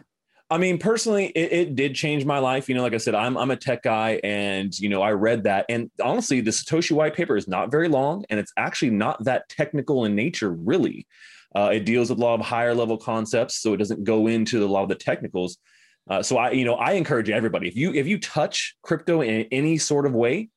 I 0.50 0.60
mean, 0.60 0.78
personally, 0.78 1.28
it, 1.28 1.52
it 1.52 1.76
did 1.76 1.96
change 1.96 2.24
my 2.24 2.38
life. 2.38 2.70
You 2.70 2.76
know, 2.76 2.84
like 2.84 2.94
I 2.94 2.98
said, 2.98 3.16
I'm 3.16 3.36
I'm 3.36 3.50
a 3.50 3.56
tech 3.56 3.82
guy, 3.82 4.20
and 4.24 4.78
you 4.78 4.90
know, 4.90 5.02
I 5.02 5.12
read 5.12 5.44
that, 5.46 5.66
and 5.70 5.90
honestly, 6.02 6.40
the 6.40 6.52
Satoshi 6.52 6.92
white 6.92 7.16
paper 7.16 7.36
is 7.36 7.48
not 7.48 7.72
very 7.72 7.88
long, 7.88 8.26
and 8.30 8.40
it's 8.40 8.54
actually 8.56 8.92
not 8.92 9.24
that 9.24 9.50
technical 9.50 10.06
in 10.06 10.14
nature, 10.14 10.52
really. 10.52 11.08
Uh, 11.56 11.69
it 11.74 11.86
deals 11.86 12.10
with 12.10 12.19
a 12.19 12.22
lot 12.22 12.40
of 12.40 12.46
higher 12.46 12.74
level 12.74 12.98
concepts, 12.98 13.62
so 13.62 13.74
it 13.74 13.78
doesn't 13.78 14.04
go 14.04 14.28
into 14.28 14.66
a 14.66 14.68
lot 14.68 14.84
of 14.84 14.90
the 14.90 14.96
technicals. 14.96 15.57
Uh, 16.10 16.22
so 16.22 16.38
I, 16.38 16.52
you 16.52 16.66
know, 16.66 16.75
I 16.75 16.92
encourage 16.92 17.30
everybody 17.30 17.68
if 17.68 17.75
you 17.75 17.94
if 17.94 18.06
you 18.07 18.19
touch 18.19 18.75
crypto 18.84 19.22
in 19.22 19.48
any 19.52 19.78
sort 19.78 20.06
of 20.06 20.13
way, 20.13 20.50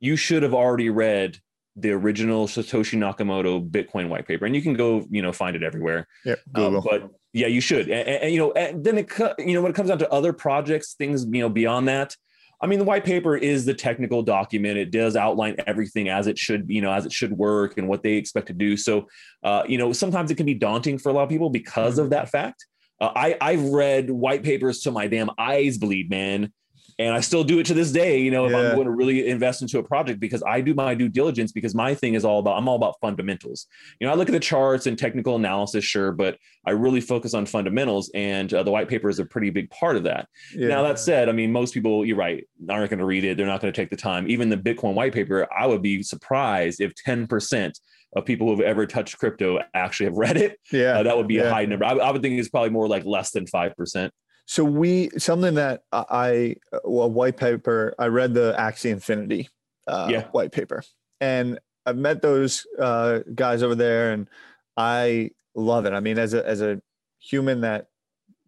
you 0.00 0.16
should 0.16 0.42
have 0.42 0.54
already 0.54 0.88
read 0.88 1.38
the 1.76 1.90
original 1.90 2.46
Satoshi 2.46 2.96
Nakamoto 2.96 3.68
Bitcoin 3.68 4.08
white 4.08 4.26
paper, 4.26 4.46
and 4.46 4.54
you 4.56 4.62
can 4.62 4.74
go, 4.74 5.06
you 5.10 5.20
know, 5.20 5.32
find 5.32 5.54
it 5.54 5.62
everywhere. 5.62 6.06
yeah 6.24 6.36
Uh, 6.54 6.70
google 6.70 6.80
but 6.80 7.10
yeah, 7.34 7.48
you 7.48 7.60
should. 7.60 7.90
And, 7.90 8.08
and, 8.08 8.22
and, 8.22 8.32
you 8.32 8.38
know, 8.38 8.52
and 8.52 8.82
then 8.82 8.96
it, 8.96 9.12
you 9.38 9.52
know, 9.52 9.60
when 9.60 9.70
it 9.70 9.74
comes 9.74 9.90
down 9.90 9.98
to 9.98 10.10
other 10.10 10.32
projects, 10.32 10.94
things, 10.94 11.26
you 11.30 11.42
know, 11.42 11.50
beyond 11.50 11.86
that, 11.88 12.16
I 12.60 12.66
mean, 12.66 12.78
the 12.78 12.84
white 12.84 13.04
paper 13.04 13.36
is 13.36 13.64
the 13.66 13.74
technical 13.74 14.22
document. 14.22 14.78
It 14.78 14.90
does 14.90 15.14
outline 15.14 15.56
everything 15.66 16.08
as 16.08 16.26
it 16.26 16.38
should, 16.38 16.66
you 16.68 16.80
know, 16.80 16.90
as 16.90 17.04
it 17.04 17.12
should 17.12 17.32
work 17.32 17.76
and 17.76 17.86
what 17.86 18.02
they 18.02 18.14
expect 18.14 18.46
to 18.46 18.54
do. 18.54 18.76
So, 18.76 19.06
uh, 19.42 19.64
you 19.68 19.76
know, 19.76 19.92
sometimes 19.92 20.30
it 20.30 20.36
can 20.36 20.46
be 20.46 20.54
daunting 20.54 20.98
for 20.98 21.10
a 21.10 21.12
lot 21.12 21.24
of 21.24 21.28
people 21.28 21.50
because 21.50 21.98
of 21.98 22.10
that 22.10 22.30
fact. 22.30 22.64
Uh, 23.00 23.12
I 23.14 23.36
I've 23.40 23.64
read 23.64 24.10
white 24.10 24.42
papers 24.42 24.80
till 24.80 24.92
my 24.92 25.06
damn 25.06 25.30
eyes 25.38 25.76
bleed, 25.76 26.08
man. 26.08 26.52
And 26.98 27.14
I 27.14 27.20
still 27.20 27.44
do 27.44 27.58
it 27.58 27.66
to 27.66 27.74
this 27.74 27.92
day, 27.92 28.18
you 28.20 28.30
know, 28.30 28.46
if 28.46 28.52
Yeah. 28.52 28.58
I'm 28.58 28.74
going 28.74 28.86
to 28.86 28.90
really 28.90 29.28
invest 29.28 29.60
into 29.60 29.78
a 29.78 29.82
project 29.82 30.18
because 30.18 30.42
I 30.46 30.62
do 30.62 30.72
my 30.74 30.94
due 30.94 31.10
diligence 31.10 31.52
because 31.52 31.74
my 31.74 31.94
thing 31.94 32.14
is 32.14 32.24
all 32.24 32.38
about, 32.38 32.56
I'm 32.56 32.68
all 32.68 32.76
about 32.76 32.94
fundamentals. 33.02 33.66
You 34.00 34.06
know, 34.06 34.12
I 34.12 34.16
look 34.16 34.28
at 34.28 34.32
the 34.32 34.40
charts 34.40 34.86
and 34.86 34.98
technical 34.98 35.36
analysis, 35.36 35.84
sure, 35.84 36.12
but 36.12 36.38
I 36.66 36.70
really 36.70 37.02
focus 37.02 37.34
on 37.34 37.44
fundamentals. 37.44 38.10
And 38.14 38.52
uh, 38.54 38.62
the 38.62 38.70
white 38.70 38.88
paper 38.88 39.10
is 39.10 39.18
a 39.18 39.26
pretty 39.26 39.50
big 39.50 39.68
part 39.70 39.96
of 39.96 40.04
that. 40.04 40.28
yeah. 40.54 40.68
Now, 40.68 40.82
that 40.84 40.98
said, 40.98 41.28
I 41.28 41.32
mean, 41.32 41.52
most 41.52 41.74
people, 41.74 42.04
you're 42.04 42.16
right, 42.16 42.46
aren't 42.70 42.88
going 42.90 42.98
to 42.98 43.04
read 43.04 43.24
it. 43.24 43.36
They're 43.36 43.46
not 43.46 43.60
going 43.60 43.72
to 43.72 43.78
take 43.78 43.90
the 43.90 43.96
time. 43.96 44.28
Even 44.30 44.48
the 44.48 44.56
Bitcoin 44.56 44.94
white 44.94 45.12
paper, 45.12 45.46
I 45.54 45.66
would 45.66 45.82
be 45.82 46.02
surprised 46.02 46.80
if 46.80 46.92
10% 47.06 47.72
of 48.14 48.24
people 48.24 48.48
who've 48.48 48.60
ever 48.64 48.86
touched 48.86 49.18
crypto 49.18 49.58
actually 49.74 50.06
have 50.06 50.16
read 50.16 50.38
it. 50.38 50.58
yeah 50.72 50.98
Uh, 50.98 51.02
that 51.02 51.16
would 51.16 51.28
be 51.28 51.34
yeah. 51.34 51.42
a 51.42 51.50
high 51.52 51.66
number. 51.66 51.84
I, 51.84 51.92
I 51.92 52.10
would 52.10 52.22
think 52.22 52.38
it's 52.38 52.48
probably 52.48 52.70
more 52.70 52.88
like 52.88 53.04
less 53.04 53.32
than 53.32 53.44
5%. 53.44 54.10
So 54.46 54.64
we 54.64 55.10
something 55.18 55.54
that 55.54 55.82
I 55.92 56.56
well 56.84 57.10
white 57.10 57.36
paper. 57.36 57.94
I 57.98 58.06
read 58.06 58.32
the 58.34 58.54
Axie 58.58 58.90
Infinity 58.90 59.48
uh, 59.86 60.08
Yeah. 60.10 60.28
white 60.30 60.52
paper, 60.52 60.82
and 61.20 61.58
I've 61.84 61.96
met 61.96 62.22
those 62.22 62.66
uh, 62.78 63.20
guys 63.34 63.62
over 63.62 63.74
there, 63.74 64.12
and 64.12 64.28
I 64.76 65.30
love 65.54 65.84
it. 65.86 65.92
I 65.92 66.00
mean, 66.00 66.18
as 66.18 66.32
a 66.34 66.46
as 66.46 66.60
a 66.60 66.80
human 67.18 67.62
that 67.62 67.88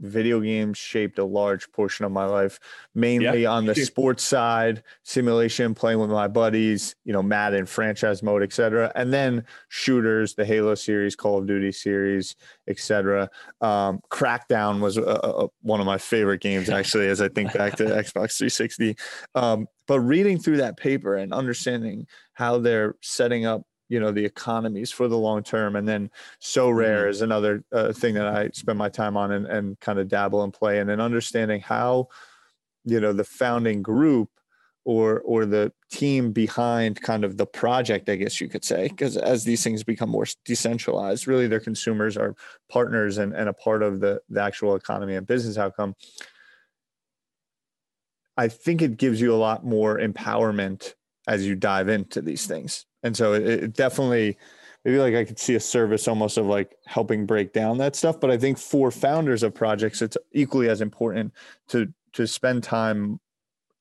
video 0.00 0.40
games 0.40 0.78
shaped 0.78 1.18
a 1.18 1.24
large 1.24 1.70
portion 1.72 2.04
of 2.04 2.12
my 2.12 2.24
life, 2.24 2.58
mainly 2.94 3.46
on 3.46 3.66
the 3.66 3.74
too. 3.74 3.84
sports 3.84 4.22
side, 4.22 4.82
simulation, 5.04 5.74
playing 5.74 5.98
with 5.98 6.10
my 6.10 6.28
buddies, 6.28 6.94
you 7.04 7.12
know, 7.12 7.22
Madden, 7.22 7.66
franchise 7.66 8.22
mode, 8.22 8.42
etc., 8.42 8.92
and 8.94 9.12
then 9.12 9.44
shooters, 9.68 10.34
the 10.34 10.44
Halo 10.44 10.74
series, 10.74 11.16
Call 11.16 11.38
of 11.38 11.46
Duty 11.46 11.72
series, 11.72 12.36
etc. 12.68 13.30
Um, 13.60 14.00
Crackdown 14.10 14.80
was 14.80 14.98
uh, 14.98 15.02
uh, 15.02 15.48
one 15.62 15.80
of 15.80 15.86
my 15.86 15.98
favorite 15.98 16.40
games, 16.40 16.68
actually, 16.70 17.08
as 17.08 17.20
I 17.20 17.28
think 17.28 17.52
back 17.52 17.76
to 17.76 17.84
Xbox 17.84 18.38
360. 18.38 18.96
Um, 19.34 19.66
but 19.86 20.00
reading 20.00 20.38
through 20.38 20.58
that 20.58 20.76
paper 20.76 21.16
and 21.16 21.32
understanding 21.32 22.06
how 22.34 22.58
they're 22.58 22.94
setting 23.00 23.46
up 23.46 23.62
you 23.88 24.00
know 24.00 24.12
the 24.12 24.24
economies 24.24 24.90
for 24.90 25.08
the 25.08 25.18
long 25.18 25.42
term. 25.42 25.76
And 25.76 25.88
then 25.88 26.10
Sorare 26.40 27.06
Mhm. 27.06 27.08
is 27.10 27.22
another 27.22 27.64
uh, 27.72 27.92
thing 27.92 28.14
that 28.14 28.26
i 28.26 28.50
spend 28.52 28.78
my 28.78 28.88
time 28.88 29.16
on 29.16 29.32
and, 29.32 29.46
and 29.46 29.80
kind 29.80 29.98
of 29.98 30.08
dabble 30.08 30.42
and 30.42 30.52
play. 30.52 30.78
And 30.80 30.88
then 30.88 31.00
understanding 31.00 31.60
how 31.60 32.08
you 32.84 33.00
know 33.00 33.12
the 33.12 33.24
founding 33.24 33.82
group 33.82 34.30
or 34.84 35.20
or 35.20 35.44
the 35.44 35.72
team 35.90 36.32
behind 36.32 37.00
kind 37.02 37.24
of 37.24 37.36
the 37.36 37.44
project 37.44 38.08
i 38.08 38.16
guess 38.16 38.40
you 38.40 38.48
could 38.48 38.64
say 38.64 38.88
because 38.88 39.16
as 39.16 39.44
these 39.44 39.62
things 39.62 39.82
become 39.84 40.08
more 40.08 40.24
decentralized 40.44 41.26
really 41.26 41.46
their 41.46 41.60
consumers 41.60 42.16
are 42.16 42.34
partners 42.70 43.18
and, 43.18 43.34
and 43.34 43.48
a 43.48 43.52
part 43.52 43.82
of 43.82 44.00
the 44.00 44.20
the 44.30 44.40
actual 44.40 44.74
economy 44.76 45.14
and 45.14 45.26
business 45.26 45.58
outcome. 45.58 45.94
I 48.36 48.48
think 48.48 48.82
it 48.82 48.96
gives 48.96 49.20
you 49.20 49.34
a 49.34 49.36
lot 49.36 49.64
more 49.64 49.98
empowerment 49.98 50.94
as 51.26 51.44
you 51.44 51.56
dive 51.56 51.88
into 51.88 52.22
these 52.22 52.46
things 52.46 52.86
and 53.02 53.16
so 53.16 53.32
it, 53.32 53.46
it 53.46 53.74
definitely 53.74 54.36
maybe 54.84 54.98
like 54.98 55.14
i 55.14 55.24
could 55.24 55.38
see 55.38 55.54
a 55.54 55.60
service 55.60 56.08
almost 56.08 56.36
of 56.36 56.46
like 56.46 56.76
helping 56.86 57.26
break 57.26 57.52
down 57.52 57.78
that 57.78 57.96
stuff 57.96 58.20
but 58.20 58.30
i 58.30 58.36
think 58.36 58.58
for 58.58 58.90
founders 58.90 59.42
of 59.42 59.54
projects 59.54 60.02
it's 60.02 60.16
equally 60.32 60.68
as 60.68 60.80
important 60.80 61.32
to 61.68 61.92
to 62.12 62.26
spend 62.26 62.62
time 62.62 63.20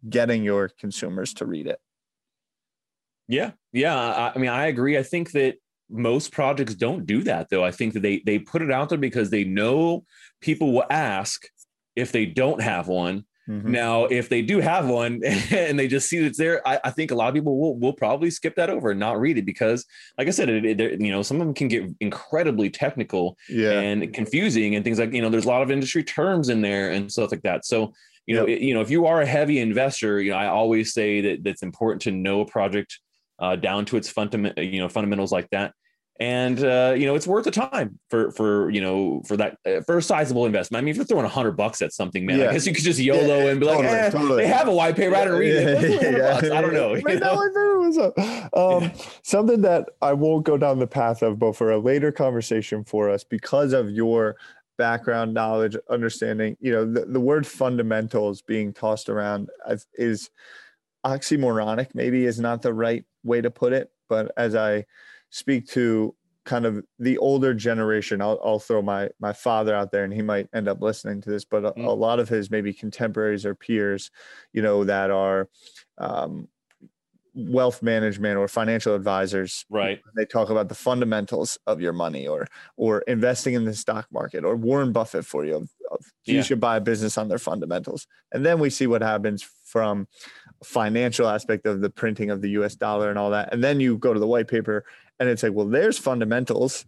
getting 0.10 0.44
your 0.44 0.70
consumers 0.70 1.34
to 1.34 1.46
read 1.46 1.68
it 1.68 1.80
Yeah, 3.28 3.52
yeah. 3.74 3.96
I, 3.96 4.32
I 4.36 4.38
mean, 4.38 4.50
I 4.50 4.68
agree. 4.68 4.98
I 4.98 5.04
think 5.04 5.32
that 5.32 5.56
most 5.90 6.32
projects 6.32 6.76
don't 6.76 7.06
do 7.06 7.24
that, 7.24 7.50
though. 7.50 7.64
I 7.64 7.72
think 7.72 7.94
that 7.94 8.02
they 8.02 8.22
they 8.26 8.40
put 8.40 8.62
it 8.62 8.72
out 8.72 8.90
there 8.90 8.98
because 8.98 9.30
they 9.30 9.44
know 9.44 10.06
people 10.42 10.72
will 10.74 10.86
ask 10.90 11.46
if 11.96 12.12
they 12.12 12.26
don't 12.26 12.62
have 12.62 12.88
one. 12.88 13.26
Mhm. 13.50 13.64
Now, 13.64 14.06
if 14.06 14.28
they 14.28 14.42
do 14.42 14.60
have 14.60 14.90
one 14.90 15.22
and 15.52 15.80
they 15.80 15.88
just 15.88 16.10
see 16.10 16.20
that 16.20 16.26
it's 16.28 16.38
there, 16.38 16.68
I, 16.68 16.80
I 16.84 16.92
think 16.92 17.12
a 17.12 17.16
lot 17.16 17.30
of 17.30 17.34
people 17.34 17.58
will 17.58 17.78
will 17.80 17.94
probably 17.94 18.30
skip 18.30 18.56
that 18.56 18.70
over 18.70 18.92
and 18.92 19.00
not 19.00 19.20
read 19.20 19.38
it 19.38 19.46
because, 19.46 19.86
like 20.18 20.28
I 20.28 20.32
said, 20.32 20.50
it, 20.50 20.66
it, 20.82 21.00
you 21.02 21.12
know, 21.12 21.22
some 21.22 21.40
of 21.40 21.48
them 21.48 21.54
can 21.54 21.68
get 21.70 21.90
incredibly 22.02 22.70
technical 22.70 23.38
yeah 23.50 23.80
and 23.80 24.14
confusing 24.14 24.76
and 24.76 24.84
things 24.84 25.00
like 25.00 25.14
you 25.14 25.22
know 25.22 25.30
there's 25.30 25.46
a 25.46 25.48
lot 25.48 25.62
of 25.62 25.72
industry 25.72 26.04
terms 26.04 26.50
in 26.50 26.62
there 26.62 26.92
and 26.92 27.12
stuff 27.12 27.32
like 27.32 27.42
that 27.44 27.66
so 27.66 27.94
you 28.26 28.36
know 28.36 28.46
Yep. 28.46 28.58
it- 28.58 28.62
you 28.64 28.74
know 28.74 28.82
if 28.82 28.90
you 28.90 29.06
are 29.06 29.22
a 29.22 29.26
heavy 29.26 29.60
investor 29.60 30.20
you 30.22 30.32
know 30.32 30.38
i 30.38 30.48
always 30.48 30.94
say 30.94 31.22
that 31.22 31.44
that's 31.44 31.64
important 31.64 32.02
to 32.04 32.12
know 32.12 32.42
a 32.42 32.46
project 32.46 33.00
uh, 33.40 33.56
down 33.56 33.86
to 33.86 33.98
its 33.98 34.10
fundament 34.10 34.58
you 34.58 34.80
know 34.80 34.90
fundamentals 34.90 35.32
like 35.32 35.50
that 35.52 35.74
and 36.20 36.64
uh, 36.64 36.94
you 36.98 37.06
know 37.06 37.16
it's 37.16 37.28
worth 37.28 37.46
the 37.46 37.52
time 37.52 38.00
for 38.10 38.32
for 38.32 38.70
you 38.70 38.82
know 38.82 39.22
for 39.26 39.38
that 39.38 39.58
uh, 39.66 39.82
for 39.82 39.98
a 39.98 40.02
sizable 40.02 40.46
investment. 40.46 40.82
I 40.82 40.84
mean, 40.84 40.92
if 40.92 40.98
you're 40.98 41.06
throwing 41.06 41.26
a 41.26 41.30
hundred 41.30 41.52
bucks 41.54 41.82
at 41.82 41.94
something, 41.94 42.26
man, 42.26 42.40
Yeah. 42.40 42.50
I 42.50 42.54
guess 42.54 42.66
you 42.66 42.74
could 42.74 42.84
just 42.84 43.00
YOLO 43.00 43.22
Yeah, 43.22 43.52
and 43.52 43.60
be 43.60 43.66
like, 43.66 43.78
totally, 43.78 43.94
eh, 43.98 44.10
totally. 44.10 44.44
they 44.44 44.48
have 44.48 44.68
a 44.68 44.74
white 44.74 44.96
paper. 44.96 45.16
I 45.16 45.26
didn't 45.26 45.40
read 45.40 45.54
it. 45.54 45.76
What's 45.76 45.84
a 45.84 46.06
hundred 46.06 46.48
Yeah. 46.48 46.58
I 46.58 46.62
don't 46.62 46.74
know. 46.74 46.96
you 46.96 47.20
know? 47.20 47.42
I 47.42 47.48
figured 47.48 47.80
what's 47.80 47.98
up. 47.98 48.58
Um. 48.58 48.92
Something 49.24 49.62
that 49.62 49.90
I 50.02 50.14
won't 50.14 50.46
go 50.46 50.58
down 50.58 50.80
the 50.80 50.88
path 50.88 51.22
of, 51.22 51.38
but 51.40 51.56
for 51.56 51.72
a 51.72 51.78
later 51.78 52.12
conversation 52.12 52.84
for 52.84 53.10
us, 53.10 53.24
because 53.24 53.74
of 53.74 53.92
your 53.92 54.38
background 54.78 55.34
knowledge, 55.34 55.76
understanding, 55.90 56.56
you 56.60 56.72
know, 56.72 56.86
the, 56.86 57.06
the 57.06 57.20
word 57.20 57.46
fundamentals 57.46 58.42
being 58.42 58.72
tossed 58.74 59.10
around 59.10 59.50
is 59.96 60.30
oxymoronic, 61.06 61.90
maybe 61.94 62.26
is 62.26 62.40
not 62.40 62.62
the 62.62 62.74
right 62.74 63.06
way 63.24 63.42
to 63.42 63.50
put 63.50 63.74
it. 63.74 63.92
But 64.10 64.32
as 64.38 64.56
I 64.56 64.86
speak 65.30 65.68
to 65.70 66.16
kind 66.46 66.66
of 66.66 66.84
the 66.98 67.18
older 67.18 67.54
generation, 67.54 68.22
I'll, 68.22 68.40
I'll 68.44 68.60
throw 68.60 68.82
my 68.82 69.10
my 69.20 69.34
father 69.34 69.76
out 69.76 69.92
there, 69.92 70.04
and 70.04 70.14
he 70.14 70.22
might 70.22 70.48
end 70.54 70.68
up 70.68 70.82
listening 70.82 71.22
to 71.22 71.30
this. 71.30 71.46
But 71.46 71.66
a, 71.66 71.70
a 71.70 71.74
Mm. 71.74 71.98
lot 71.98 72.20
of 72.20 72.30
his 72.30 72.50
maybe 72.50 72.74
contemporaries 72.74 73.46
or 73.46 73.54
peers, 73.54 74.10
you 74.54 74.62
know, 74.62 74.84
that 74.86 75.12
are 75.12 75.50
um, 75.98 76.48
wealth 77.34 77.84
management 77.84 78.38
or 78.38 78.48
financial 78.48 78.96
advisors, 78.96 79.66
Right. 79.70 80.02
they 80.16 80.26
talk 80.26 80.50
about 80.50 80.70
the 80.70 80.76
fundamentals 80.76 81.60
of 81.68 81.82
your 81.82 81.94
money, 81.94 82.28
or 82.28 82.48
or 82.78 83.02
investing 83.02 83.54
in 83.54 83.66
the 83.66 83.74
stock 83.74 84.08
market, 84.12 84.44
or 84.46 84.56
Warren 84.56 84.92
Buffett 84.94 85.26
for 85.26 85.46
you. 85.46 85.56
Of, 85.56 85.70
of 85.92 86.06
you 86.26 86.42
should 86.44 86.60
buy 86.60 86.78
a 86.78 86.82
business 86.82 87.18
on 87.18 87.28
their 87.28 87.38
fundamentals, 87.38 88.08
and 88.32 88.46
then 88.46 88.58
we 88.60 88.70
see 88.70 88.88
what 88.88 89.02
happens 89.02 89.44
from 89.66 90.08
financial 90.64 91.28
aspect 91.28 91.66
of 91.66 91.82
the 91.82 91.90
printing 91.90 92.30
of 92.32 92.42
the 92.42 92.50
US 92.52 92.76
dollar 92.76 93.10
and 93.10 93.20
all 93.20 93.30
that. 93.32 93.54
And 93.54 93.64
then 93.64 93.80
you 93.80 93.98
go 93.98 94.14
to 94.14 94.20
the 94.20 94.28
white 94.28 94.48
paper 94.48 94.86
and 95.20 95.30
it's 95.30 95.44
like, 95.44 95.54
well, 95.54 95.68
there's 95.68 95.98
fundamentals. 95.98 96.86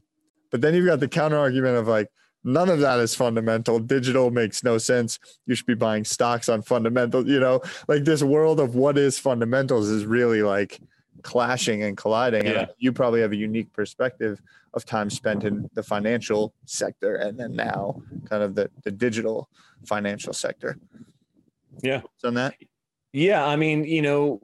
But 0.52 0.62
then 0.62 0.74
you've 0.74 0.86
got 0.86 1.00
the 1.00 1.08
counter 1.08 1.38
argument 1.38 1.78
of 1.78 1.88
like, 1.88 2.10
none 2.44 2.70
of 2.70 2.80
that 2.80 3.00
is 3.00 3.14
fundamental. 3.14 3.80
Digital 3.80 4.32
makes 4.32 4.64
no 4.64 4.78
sense. 4.78 5.20
You 5.46 5.56
should 5.56 5.66
be 5.66 5.76
buying 5.76 6.06
stocks 6.06 6.50
on 6.50 6.62
fundamentals. 6.62 7.28
You 7.28 7.40
know, 7.40 7.62
like 7.88 8.04
this 8.04 8.24
world 8.24 8.60
of 8.60 8.76
what 8.76 8.98
is 8.98 9.20
fundamentals 9.20 9.90
is 9.90 10.06
really 10.06 10.42
like 10.42 10.80
clashing 11.22 11.84
and 11.84 11.98
colliding. 11.98 12.46
Yeah. 12.46 12.52
And 12.52 12.68
you 12.78 12.92
probably 12.94 13.22
have 13.22 13.32
a 13.32 13.36
unique 13.36 13.72
perspective 13.74 14.42
of 14.74 14.86
time 14.86 15.10
spent 15.10 15.44
in 15.44 15.70
the 15.74 15.84
financial 15.84 16.54
sector 16.66 17.16
and 17.16 17.40
then 17.40 17.56
now 17.56 18.02
kind 18.30 18.44
of 18.44 18.56
the, 18.56 18.70
the 18.84 18.92
digital 18.92 19.50
financial 19.86 20.34
sector. 20.34 20.78
Yeah. 21.82 22.02
So 22.18 22.28
on 22.28 22.36
that. 22.36 22.56
Yeah, 23.12 23.46
I 23.46 23.56
mean, 23.56 23.86
you 23.86 24.02
know, 24.02 24.42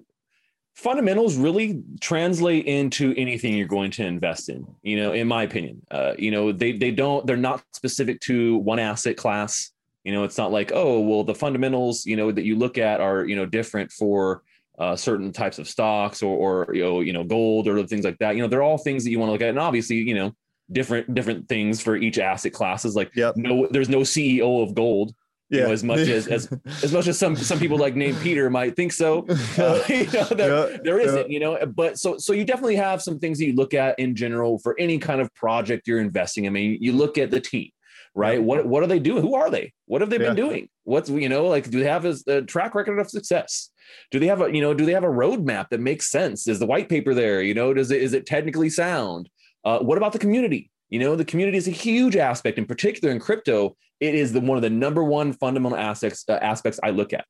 fundamentals 0.76 1.38
really 1.38 1.82
translate 2.02 2.66
into 2.66 3.14
anything 3.18 3.54
you're 3.56 3.68
going 3.68 3.92
to 3.92 4.06
invest 4.06 4.50
in. 4.50 4.68
You 4.84 4.98
know, 4.98 5.14
in 5.14 5.28
my 5.28 5.44
opinion, 5.44 5.82
uh, 5.90 6.14
you 6.18 6.32
know, 6.32 6.52
they 6.52 6.74
they 6.74 6.92
don't 6.92 7.26
they're 7.26 7.38
not 7.38 7.64
specific 7.74 8.20
to 8.22 8.58
one 8.58 8.80
asset 8.80 9.18
class. 9.18 9.72
You 10.04 10.12
know, 10.12 10.24
it's 10.24 10.38
not 10.38 10.52
like 10.52 10.72
oh 10.74 11.00
well, 11.00 11.24
the 11.24 11.34
fundamentals 11.34 12.06
you 12.06 12.16
know 12.16 12.32
that 12.32 12.46
you 12.46 12.56
look 12.56 12.78
at 12.78 13.02
are 13.02 13.26
you 13.26 13.36
know 13.36 13.46
different 13.46 13.92
for 13.92 14.44
uh, 14.78 14.96
certain 14.96 15.32
types 15.32 15.58
of 15.58 15.68
stocks 15.68 16.22
or 16.22 16.68
or 16.68 16.76
you 16.76 16.84
know 16.84 17.00
you 17.00 17.14
know 17.14 17.24
gold 17.24 17.68
or 17.68 17.82
things 17.88 18.06
like 18.06 18.18
that. 18.20 18.36
You 18.36 18.42
know, 18.42 18.48
they're 18.48 18.64
all 18.64 18.78
things 18.78 19.04
that 19.04 19.10
you 19.10 19.20
want 19.20 19.30
to 19.30 19.34
look 19.34 19.42
at, 19.42 19.50
and 19.50 19.60
obviously 19.60 19.96
you 19.98 20.14
know 20.14 20.36
different 20.72 21.14
different 21.14 21.48
things 21.48 21.82
for 21.82 21.96
each 21.96 22.20
asset 22.20 22.54
classes. 22.54 22.96
Like 22.96 23.16
Yep. 23.16 23.38
no, 23.38 23.68
there's 23.72 23.90
no 23.90 24.00
CEO 24.00 24.62
of 24.62 24.76
gold 24.76 25.16
you 25.50 25.62
know, 25.62 25.72
as 25.72 25.84
much 25.84 26.00
as- 26.00 26.28
as- 26.28 26.50
as 26.84 26.92
much 26.92 27.08
as 27.08 27.18
some 27.20 27.36
some 27.36 27.60
people 27.60 27.78
like 27.78 27.96
named 27.96 28.18
Peter 28.22 28.50
might 28.50 28.76
think 28.76 28.92
so. 28.92 29.26
Uh, 29.58 29.82
you 29.90 30.06
know, 30.12 30.24
there, 30.26 30.72
Yeah, 30.72 30.78
there 30.84 31.00
yeah. 31.00 31.08
isn't, 31.08 31.30
you 31.30 31.40
know, 31.40 31.58
but 31.68 31.98
so 32.00 32.18
so 32.18 32.34
you 32.34 32.44
definitely 32.46 32.76
have 32.76 33.02
some 33.02 33.20
things 33.20 33.38
that 33.40 33.46
you 33.46 33.54
look 33.54 33.74
at 33.74 33.98
in 34.00 34.16
general 34.16 34.60
for 34.60 34.76
any 34.80 34.98
kind 34.98 35.22
of 35.22 35.34
project 35.34 35.88
you're 35.88 36.00
investing. 36.02 36.46
I 36.48 36.50
mean, 36.50 36.78
you 36.82 36.92
look 36.94 37.18
at 37.18 37.32
the 37.32 37.40
team, 37.40 37.70
right? 38.16 38.42
What 38.42 38.66
what 38.66 38.84
are 38.84 38.88
they 38.88 39.00
doing? 39.00 39.22
Who 39.22 39.36
are 39.36 39.50
they? 39.50 39.72
What 39.86 40.02
have 40.02 40.10
they 40.10 40.18
been 40.18 40.36
doing? 40.36 40.68
What's 40.84 41.10
you 41.10 41.30
know, 41.30 41.48
like 41.48 41.70
do 41.70 41.80
they 41.80 41.88
have 41.90 42.06
a, 42.06 42.16
a 42.28 42.42
track 42.42 42.76
record 42.76 43.00
of 43.00 43.10
success? 43.10 43.70
Do 44.12 44.20
they 44.20 44.28
have 44.28 44.42
a 44.42 44.54
you 44.54 44.62
know, 44.62 44.74
do 44.74 44.86
they 44.86 44.94
have 44.94 45.04
a 45.04 45.08
roadmap 45.08 45.70
that 45.70 45.80
makes 45.80 46.10
sense? 46.12 46.48
Is 46.48 46.60
the 46.60 46.66
white 46.66 46.90
paper 46.90 47.14
there? 47.14 47.42
You 47.42 47.54
know, 47.54 47.74
does 47.74 47.92
it 47.92 48.02
is 48.02 48.14
it 48.14 48.26
technically 48.26 48.70
sound? 48.70 49.30
Uh, 49.64 49.80
what 49.80 49.98
about 49.98 50.12
the 50.14 50.20
community? 50.20 50.70
You 50.90 51.00
know, 51.00 51.16
the 51.16 51.26
community 51.26 51.58
is 51.58 51.68
a 51.68 51.72
huge 51.72 52.16
aspect, 52.16 52.58
in 52.58 52.66
particular 52.66 53.12
in 53.14 53.20
crypto. 53.20 53.76
It 54.00 54.16
is 54.16 54.34
the 54.34 54.42
one 54.42 54.58
of 54.58 54.62
the 54.62 54.70
number 54.70 55.04
one 55.04 55.34
fundamental 55.34 55.78
aspects 55.78 56.26
uh, 56.28 56.34
aspects 56.42 56.80
I 56.84 56.90
look 56.92 57.14
at. 57.14 57.26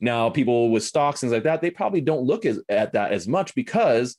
Now, 0.00 0.28
people 0.30 0.70
with 0.70 0.84
stocks 0.84 1.20
things 1.20 1.32
like 1.32 1.44
that, 1.44 1.60
they 1.62 1.70
probably 1.70 2.00
don't 2.00 2.22
look 2.24 2.44
as, 2.46 2.60
at 2.68 2.92
that 2.92 3.12
as 3.12 3.26
much 3.28 3.54
because 3.54 4.16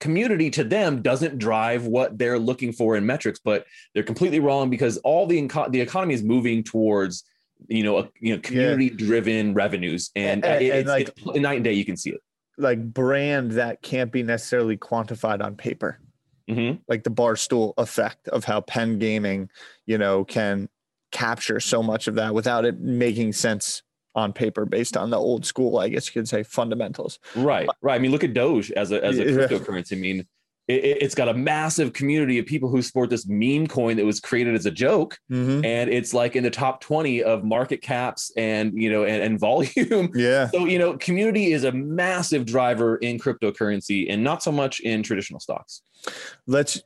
community 0.00 0.50
to 0.50 0.64
them 0.64 1.02
doesn't 1.02 1.38
drive 1.38 1.86
what 1.86 2.18
they're 2.18 2.38
looking 2.38 2.72
for 2.72 2.96
in 2.96 3.06
metrics. 3.06 3.38
But 3.42 3.66
they're 3.94 4.02
completely 4.02 4.40
wrong 4.40 4.70
because 4.70 4.96
all 4.98 5.26
the 5.26 5.40
inco- 5.40 5.70
the 5.70 5.80
economy 5.80 6.14
is 6.14 6.22
moving 6.22 6.62
towards 6.62 7.24
you 7.68 7.82
know 7.82 7.98
a, 7.98 8.08
you 8.20 8.34
know 8.34 8.40
community 8.40 8.90
driven 8.90 9.54
revenues, 9.54 10.10
and, 10.14 10.44
And- 10.44 10.62
it- 10.62 10.70
and 10.70 10.78
it's, 10.80 10.88
like- 10.88 11.08
it's 11.08 11.38
night 11.40 11.56
and 11.56 11.64
day. 11.64 11.72
You 11.72 11.84
can 11.84 11.96
see 11.96 12.10
it. 12.10 12.20
like 12.58 12.82
brand 12.92 13.52
that 13.52 13.82
can't 13.82 14.10
be 14.10 14.22
necessarily 14.22 14.76
quantified 14.76 15.42
on 15.44 15.56
paper. 15.56 16.00
Mhm. 16.50 16.80
Like 16.88 17.02
the 17.04 17.10
barstool 17.10 17.74
effect 17.76 18.28
of 18.28 18.44
how 18.44 18.60
Penn 18.62 18.98
Gaming, 18.98 19.50
you 19.84 19.98
know, 19.98 20.24
can 20.24 20.68
capture 21.16 21.60
so 21.60 21.82
much 21.82 22.08
of 22.08 22.14
that 22.16 22.34
without 22.34 22.64
it 22.64 22.78
making 22.80 23.32
sense 23.32 23.82
on 24.14 24.32
paper 24.32 24.64
based 24.64 24.96
on 24.96 25.10
the 25.10 25.16
old 25.18 25.44
school, 25.46 25.78
I 25.78 25.88
guess 25.88 26.06
you 26.06 26.12
could 26.12 26.28
say 26.28 26.42
fundamentals. 26.42 27.18
Right, 27.34 27.68
right. 27.82 27.94
I 27.94 27.98
mean, 27.98 28.10
look 28.10 28.24
at 28.24 28.34
Doge 28.34 28.70
as 28.72 28.90
a 28.92 29.04
as 29.04 29.18
a 29.18 29.24
Yeah. 29.24 29.30
cryptocurrency. 29.46 29.92
I 29.92 30.00
mean, 30.00 30.26
it, 30.68 30.82
it's 31.04 31.14
got 31.14 31.28
a 31.28 31.34
massive 31.34 31.92
community 31.92 32.38
of 32.38 32.46
people 32.46 32.68
who 32.68 32.80
support 32.82 33.08
this 33.10 33.26
meme 33.28 33.66
coin 33.66 33.96
that 33.98 34.04
was 34.04 34.18
created 34.20 34.54
as 34.54 34.66
a 34.66 34.70
joke, 34.70 35.18
Mm-hmm. 35.30 35.64
and 35.64 35.90
it's 35.90 36.12
like 36.14 36.34
in 36.34 36.42
the 36.44 36.50
top 36.50 36.80
twenty 36.80 37.22
of 37.22 37.44
market 37.44 37.82
caps 37.82 38.32
and 38.36 38.72
you 38.82 38.90
know 38.90 39.04
and, 39.04 39.22
and 39.22 39.38
volume. 39.48 40.10
Yeah. 40.14 40.48
So 40.48 40.64
you 40.66 40.78
know, 40.78 40.96
community 40.96 41.52
is 41.52 41.64
a 41.64 41.72
massive 41.72 42.46
driver 42.46 42.96
in 42.96 43.18
cryptocurrency, 43.18 44.06
and 44.10 44.24
not 44.24 44.42
so 44.42 44.50
much 44.52 44.80
in 44.80 45.02
traditional 45.02 45.40
stocks. 45.40 45.82
Let's, 46.46 46.82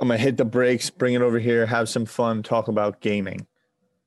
I'm 0.00 0.08
to 0.08 0.16
hit 0.16 0.36
the 0.36 0.44
brakes, 0.44 0.90
bring 0.90 1.14
it 1.14 1.22
over 1.22 1.38
here, 1.38 1.66
have 1.66 1.88
some 1.88 2.06
fun, 2.06 2.42
talk 2.42 2.68
about 2.68 3.00
gaming. 3.00 3.46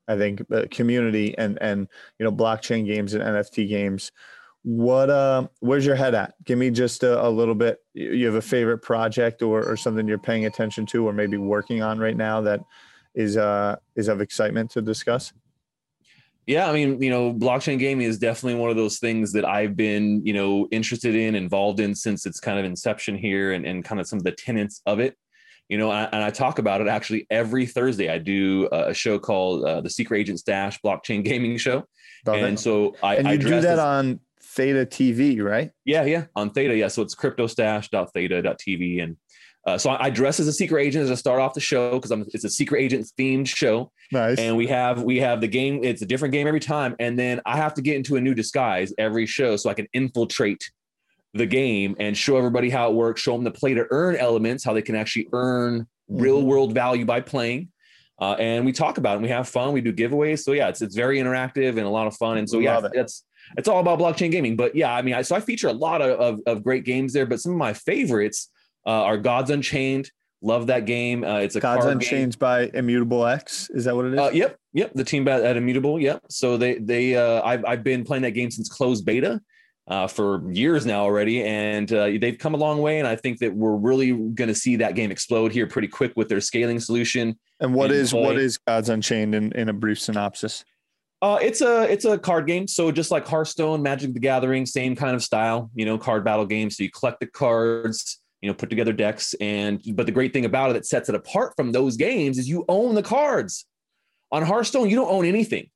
I 0.08 0.16
think 0.16 0.42
uh, 0.52 0.64
community 0.70 1.36
and, 1.38 1.58
and, 1.60 1.86
you 2.18 2.24
know, 2.24 2.32
blockchain 2.32 2.86
games 2.86 3.14
and 3.14 3.22
NFT 3.22 3.68
games. 3.68 4.10
What, 4.62 5.10
uh, 5.10 5.48
where's 5.60 5.84
your 5.84 5.96
head 5.96 6.14
at? 6.14 6.34
Give 6.44 6.58
me 6.58 6.70
just 6.70 7.02
a, 7.02 7.24
a 7.24 7.28
little 7.28 7.54
bit. 7.54 7.78
You 7.94 8.12
you 8.12 8.26
have 8.26 8.34
a 8.36 8.42
favorite 8.42 8.78
project 8.78 9.42
or, 9.42 9.64
or 9.64 9.76
something 9.76 10.06
you're 10.08 10.18
paying 10.18 10.46
attention 10.46 10.86
to, 10.86 11.06
or 11.06 11.12
maybe 11.12 11.36
working 11.36 11.82
on 11.82 11.98
right 11.98 12.16
now 12.16 12.40
that 12.42 12.60
is, 13.14 13.36
uh, 13.36 13.76
is 13.96 14.08
of 14.08 14.20
excitement 14.20 14.70
to 14.72 14.82
discuss. 14.82 15.32
Yeah, 16.46 16.68
I 16.68 16.72
mean, 16.72 17.00
you 17.00 17.10
know, 17.10 17.32
blockchain 17.32 17.78
gaming 17.78 18.06
is 18.06 18.18
definitely 18.18 18.58
one 18.60 18.70
of 18.70 18.76
those 18.76 18.98
things 18.98 19.32
that 19.32 19.44
I've 19.44 19.76
been, 19.76 20.24
you 20.26 20.32
know, 20.32 20.66
interested 20.72 21.14
in, 21.14 21.36
involved 21.36 21.78
in 21.78 21.94
since 21.94 22.26
its 22.26 22.40
kind 22.40 22.58
of 22.58 22.64
inception 22.64 23.16
here 23.16 23.52
and, 23.52 23.64
and 23.64 23.84
kind 23.84 24.00
of 24.00 24.08
some 24.08 24.18
of 24.18 24.24
the 24.24 24.32
tenets 24.32 24.82
of 24.86 24.98
it. 24.98 25.16
You 25.68 25.78
know, 25.78 25.90
and 25.90 26.22
I 26.22 26.30
talk 26.30 26.58
about 26.58 26.80
it 26.80 26.88
actually 26.88 27.26
every 27.30 27.66
Thursday. 27.66 28.10
I 28.10 28.18
do 28.18 28.68
a 28.72 28.92
show 28.92 29.18
called 29.18 29.64
uh, 29.64 29.80
the 29.80 29.88
Secret 29.88 30.18
Agent 30.18 30.38
Stache 30.38 30.78
Blockchain 30.84 31.24
Gaming 31.24 31.56
Show. 31.56 31.84
Love 32.26 32.36
and 32.36 32.54
it. 32.54 32.60
so 32.60 32.94
I 33.02 33.16
and 33.16 33.26
you 33.26 33.32
I 33.32 33.36
do 33.36 33.60
that 33.60 33.64
as, 33.64 33.78
on 33.78 34.20
Theta 34.42 34.84
TV, 34.84 35.42
right? 35.42 35.70
Yeah, 35.84 36.04
yeah, 36.04 36.26
on 36.36 36.50
Theta. 36.50 36.76
Yeah, 36.76 36.88
so 36.88 37.02
it's 37.02 37.14
cryptostache.theta.tv 37.14 39.02
and 39.02 39.16
uh, 39.66 39.78
so 39.78 39.90
I, 39.90 40.10
dress 40.10 40.40
as 40.40 40.48
a 40.48 40.52
secret 40.52 40.82
agent 40.82 41.04
as 41.04 41.10
I 41.10 41.14
start 41.14 41.40
off 41.40 41.54
the 41.54 41.60
show 41.60 41.92
because 41.92 42.10
I'm 42.10 42.24
it's 42.32 42.42
a 42.42 42.50
secret 42.50 42.80
agent 42.80 43.08
themed 43.18 43.46
show. 43.46 43.92
Nice. 44.10 44.38
And 44.38 44.56
we 44.56 44.66
have 44.66 45.02
we 45.02 45.20
have 45.20 45.40
the 45.40 45.46
game. 45.46 45.84
It's 45.84 46.02
a 46.02 46.06
different 46.06 46.32
game 46.32 46.48
every 46.48 46.60
time, 46.60 46.96
and 46.98 47.16
then 47.16 47.40
I 47.46 47.56
have 47.56 47.74
to 47.74 47.82
get 47.82 47.96
into 47.96 48.16
a 48.16 48.20
new 48.20 48.34
disguise 48.34 48.92
every 48.98 49.24
show 49.24 49.56
so 49.56 49.70
I 49.70 49.74
can 49.74 49.86
infiltrate 49.92 50.68
the 51.34 51.46
game 51.46 51.96
and 51.98 52.16
show 52.16 52.36
everybody 52.36 52.70
how 52.70 52.90
it 52.90 52.94
works. 52.94 53.20
Show 53.20 53.32
them 53.32 53.44
the 53.44 53.50
play 53.50 53.74
to 53.74 53.86
earn 53.90 54.16
elements, 54.16 54.64
how 54.64 54.72
they 54.72 54.82
can 54.82 54.94
actually 54.94 55.28
earn 55.32 55.86
real 56.08 56.38
mm-hmm. 56.38 56.46
world 56.46 56.74
value 56.74 57.04
by 57.04 57.20
playing. 57.20 57.68
Uh, 58.20 58.34
and 58.38 58.64
we 58.64 58.72
talk 58.72 58.98
about 58.98 59.12
it. 59.12 59.16
And 59.16 59.22
we 59.24 59.30
have 59.30 59.48
fun. 59.48 59.72
We 59.72 59.80
do 59.80 59.92
giveaways. 59.92 60.40
So 60.40 60.52
yeah, 60.52 60.68
it's 60.68 60.82
it's 60.82 60.94
very 60.94 61.18
interactive 61.18 61.70
and 61.70 61.80
a 61.80 61.88
lot 61.88 62.06
of 62.06 62.14
fun. 62.16 62.38
And 62.38 62.48
so 62.48 62.58
yeah, 62.58 62.78
it. 62.78 62.92
it's 62.94 63.24
it's 63.56 63.68
all 63.68 63.80
about 63.80 63.98
blockchain 63.98 64.30
gaming. 64.30 64.56
But 64.56 64.76
yeah, 64.76 64.94
I 64.94 65.02
mean, 65.02 65.14
I, 65.14 65.22
so 65.22 65.34
I 65.34 65.40
feature 65.40 65.68
a 65.68 65.72
lot 65.72 66.00
of, 66.00 66.20
of, 66.20 66.40
of 66.46 66.62
great 66.62 66.84
games 66.84 67.12
there. 67.12 67.26
But 67.26 67.40
some 67.40 67.52
of 67.52 67.58
my 67.58 67.72
favorites 67.72 68.50
uh, 68.86 68.90
are 68.90 69.16
Gods 69.16 69.50
Unchained. 69.50 70.10
Love 70.40 70.66
that 70.68 70.86
game. 70.86 71.24
Uh, 71.24 71.38
it's 71.38 71.56
a 71.56 71.60
Gods 71.60 71.84
Unchained 71.84 72.32
game. 72.32 72.38
by 72.38 72.70
Immutable 72.74 73.26
X. 73.26 73.70
Is 73.70 73.84
that 73.86 73.96
what 73.96 74.04
it 74.04 74.14
is? 74.14 74.18
Uh, 74.20 74.30
yep, 74.32 74.56
yep. 74.72 74.92
The 74.94 75.04
team 75.04 75.26
at, 75.28 75.42
at 75.42 75.56
Immutable. 75.56 76.00
Yep. 76.00 76.22
So 76.30 76.56
they 76.56 76.78
they 76.78 77.16
uh, 77.16 77.42
I've 77.42 77.64
I've 77.64 77.84
been 77.84 78.04
playing 78.04 78.22
that 78.22 78.32
game 78.32 78.50
since 78.50 78.68
closed 78.68 79.04
beta. 79.04 79.40
Uh, 79.88 80.06
for 80.06 80.48
years 80.52 80.86
now 80.86 81.02
already, 81.02 81.42
and 81.42 81.92
uh, 81.92 82.04
they've 82.20 82.38
come 82.38 82.54
a 82.54 82.56
long 82.56 82.80
way. 82.80 83.00
And 83.00 83.08
I 83.08 83.16
think 83.16 83.40
that 83.40 83.52
we're 83.52 83.74
really 83.74 84.12
going 84.12 84.46
to 84.46 84.54
see 84.54 84.76
that 84.76 84.94
game 84.94 85.10
explode 85.10 85.50
here 85.50 85.66
pretty 85.66 85.88
quick 85.88 86.12
with 86.14 86.28
their 86.28 86.40
scaling 86.40 86.78
solution. 86.78 87.36
And 87.58 87.74
what 87.74 87.90
is 87.90 88.12
play. 88.12 88.22
what 88.22 88.38
is 88.38 88.58
Gods 88.58 88.88
Unchained 88.88 89.34
in, 89.34 89.50
in 89.52 89.68
a 89.68 89.72
brief 89.72 89.98
synopsis? 89.98 90.64
Uh, 91.20 91.40
it's 91.42 91.62
a 91.62 91.82
it's 91.90 92.04
a 92.04 92.16
card 92.16 92.46
game. 92.46 92.68
So 92.68 92.92
just 92.92 93.10
like 93.10 93.26
Hearthstone, 93.26 93.82
Magic 93.82 94.14
the 94.14 94.20
Gathering, 94.20 94.66
same 94.66 94.94
kind 94.94 95.16
of 95.16 95.22
style. 95.22 95.68
You 95.74 95.84
know, 95.84 95.98
card 95.98 96.24
battle 96.24 96.46
game. 96.46 96.70
So 96.70 96.84
you 96.84 96.90
collect 96.90 97.18
the 97.18 97.26
cards 97.26 98.22
you 98.42 98.48
know, 98.48 98.54
put 98.54 98.68
together 98.68 98.92
decks. 98.92 99.34
And 99.40 99.80
but 99.94 100.04
the 100.04 100.12
great 100.12 100.32
thing 100.32 100.44
about 100.44 100.70
it 100.70 100.72
that 100.74 100.84
sets 100.84 101.08
it 101.08 101.14
apart 101.14 101.54
from 101.56 101.72
those 101.72 101.96
games 101.96 102.38
is 102.38 102.48
you 102.48 102.64
own 102.68 102.94
the 102.94 103.02
cards. 103.02 103.64
On 104.32 104.42
Hearthstone, 104.42 104.90
you 104.90 104.96
don't 104.96 105.10
own 105.10 105.24
anything. 105.24 105.70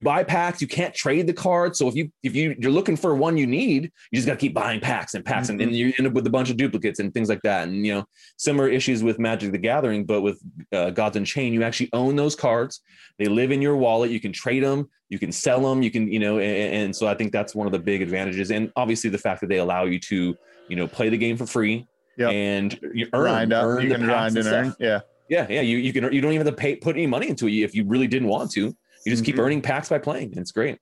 Buy 0.00 0.22
packs, 0.22 0.60
you 0.60 0.68
can't 0.68 0.94
trade 0.94 1.26
the 1.26 1.32
cards. 1.32 1.78
So 1.78 1.88
if 1.88 1.96
you 1.96 2.12
if 2.22 2.34
you 2.36 2.54
you're 2.58 2.70
looking 2.70 2.96
for 2.96 3.14
one 3.14 3.36
you 3.36 3.46
need, 3.46 3.84
you 4.10 4.16
just 4.16 4.26
got 4.26 4.34
to 4.34 4.38
keep 4.38 4.54
buying 4.54 4.80
packs 4.80 5.14
and 5.14 5.24
packs, 5.24 5.48
mm-hmm. 5.48 5.60
and, 5.60 5.70
and, 5.70 5.76
you 5.76 5.92
end 5.98 6.06
up 6.06 6.12
with 6.12 6.26
a 6.26 6.30
bunch 6.30 6.50
of 6.50 6.56
duplicates 6.56 7.00
and 7.00 7.12
things 7.12 7.28
like 7.28 7.42
that. 7.42 7.66
And 7.66 7.84
you 7.84 7.94
know, 7.94 8.04
similar 8.36 8.68
issues 8.68 9.02
with 9.02 9.18
Magic 9.18 9.50
the 9.50 9.58
Gathering, 9.58 10.04
but 10.04 10.20
with 10.20 10.40
uh, 10.72 10.90
Gods 10.90 11.18
Chain, 11.28 11.52
you 11.52 11.62
actually 11.64 11.90
own 11.92 12.14
those 12.14 12.36
cards. 12.36 12.80
They 13.18 13.26
live 13.26 13.50
in 13.50 13.60
your 13.60 13.76
wallet. 13.76 14.10
You 14.10 14.20
can 14.20 14.32
trade 14.32 14.62
them, 14.62 14.88
you 15.08 15.18
can 15.18 15.32
sell 15.32 15.60
them, 15.60 15.82
you 15.82 15.90
can 15.90 16.06
you 16.06 16.20
know, 16.20 16.38
and, 16.38 16.74
and 16.74 16.96
so 16.96 17.08
I 17.08 17.14
think 17.14 17.32
that's 17.32 17.54
one 17.54 17.66
of 17.66 17.72
the 17.72 17.78
big 17.78 18.02
advantages. 18.02 18.50
And 18.50 18.70
obviously 18.76 19.10
the 19.10 19.18
fact 19.18 19.40
that 19.40 19.48
they 19.48 19.58
allow 19.58 19.84
you 19.84 19.98
to 20.00 20.36
you 20.68 20.76
know 20.76 20.86
play 20.86 21.08
the 21.08 21.18
game 21.18 21.36
for 21.36 21.46
free 21.46 21.86
yep. 22.18 22.30
and 22.32 22.78
you 22.94 23.08
earn, 23.14 23.22
grind 23.22 23.52
up. 23.52 23.64
Earn 23.64 23.82
you 23.82 23.90
can 23.90 24.04
grind 24.04 24.36
and, 24.36 24.46
and 24.46 24.56
earn. 24.56 24.74
Yeah. 24.78 25.00
Yeah. 25.28 25.46
Yeah. 25.48 25.60
You, 25.62 25.78
you 25.78 25.92
can, 25.92 26.12
you 26.12 26.20
don't 26.20 26.32
even 26.32 26.46
have 26.46 26.54
to 26.54 26.60
pay, 26.60 26.76
put 26.76 26.96
any 26.96 27.06
money 27.06 27.28
into 27.28 27.46
it 27.48 27.52
if 27.52 27.74
you 27.74 27.84
really 27.86 28.06
didn't 28.06 28.28
want 28.28 28.50
to. 28.52 28.76
You 29.08 29.14
just 29.14 29.22
mm-hmm. 29.22 29.36
keep 29.36 29.38
earning 29.38 29.62
packs 29.62 29.88
by 29.88 29.98
playing. 29.98 30.34
It's 30.36 30.52
great. 30.52 30.78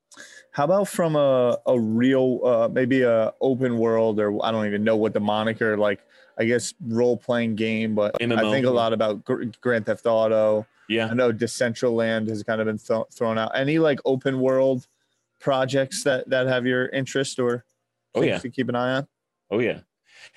How 0.51 0.65
about 0.65 0.89
from 0.89 1.15
a, 1.15 1.59
a 1.67 1.79
real, 1.79 2.41
uh, 2.45 2.69
maybe 2.69 3.03
a 3.03 3.33
open 3.41 3.79
world, 3.79 4.19
or 4.19 4.45
I 4.45 4.51
don't 4.51 4.67
even 4.67 4.83
know 4.83 4.97
what 4.97 5.13
the 5.13 5.21
moniker, 5.21 5.77
like, 5.77 6.01
I 6.37 6.45
guess 6.45 6.75
role 6.81 7.17
playing 7.17 7.55
game, 7.55 7.95
but 7.95 8.19
MMO. 8.19 8.37
I 8.37 8.51
think 8.51 8.67
a 8.67 8.71
lot 8.71 8.93
about 8.93 9.25
Grand 9.61 9.87
Theft 9.87 10.07
Auto. 10.07 10.67
Yeah. 10.89 11.07
I 11.07 11.15
know 11.15 11.33
Decentraland 11.33 12.29
has 12.29 12.43
kind 12.43 12.61
of 12.61 12.67
been 12.67 12.79
th- 12.79 13.07
thrown 13.13 13.39
out. 13.39 13.53
Any 13.55 13.79
like 13.79 14.01
open 14.05 14.41
world 14.41 14.89
projects 15.39 16.03
that, 16.03 16.29
that 16.31 16.49
have 16.49 16.67
your 16.67 16.89
interest 16.89 17.39
or 17.39 17.65
oh, 18.17 18.23
yeah. 18.23 18.39
to 18.39 18.51
keep 18.51 18.69
an 18.69 18.75
eye 18.75 18.97
on? 18.97 19.09
Oh, 19.53 19.61
yeah. 19.61 19.81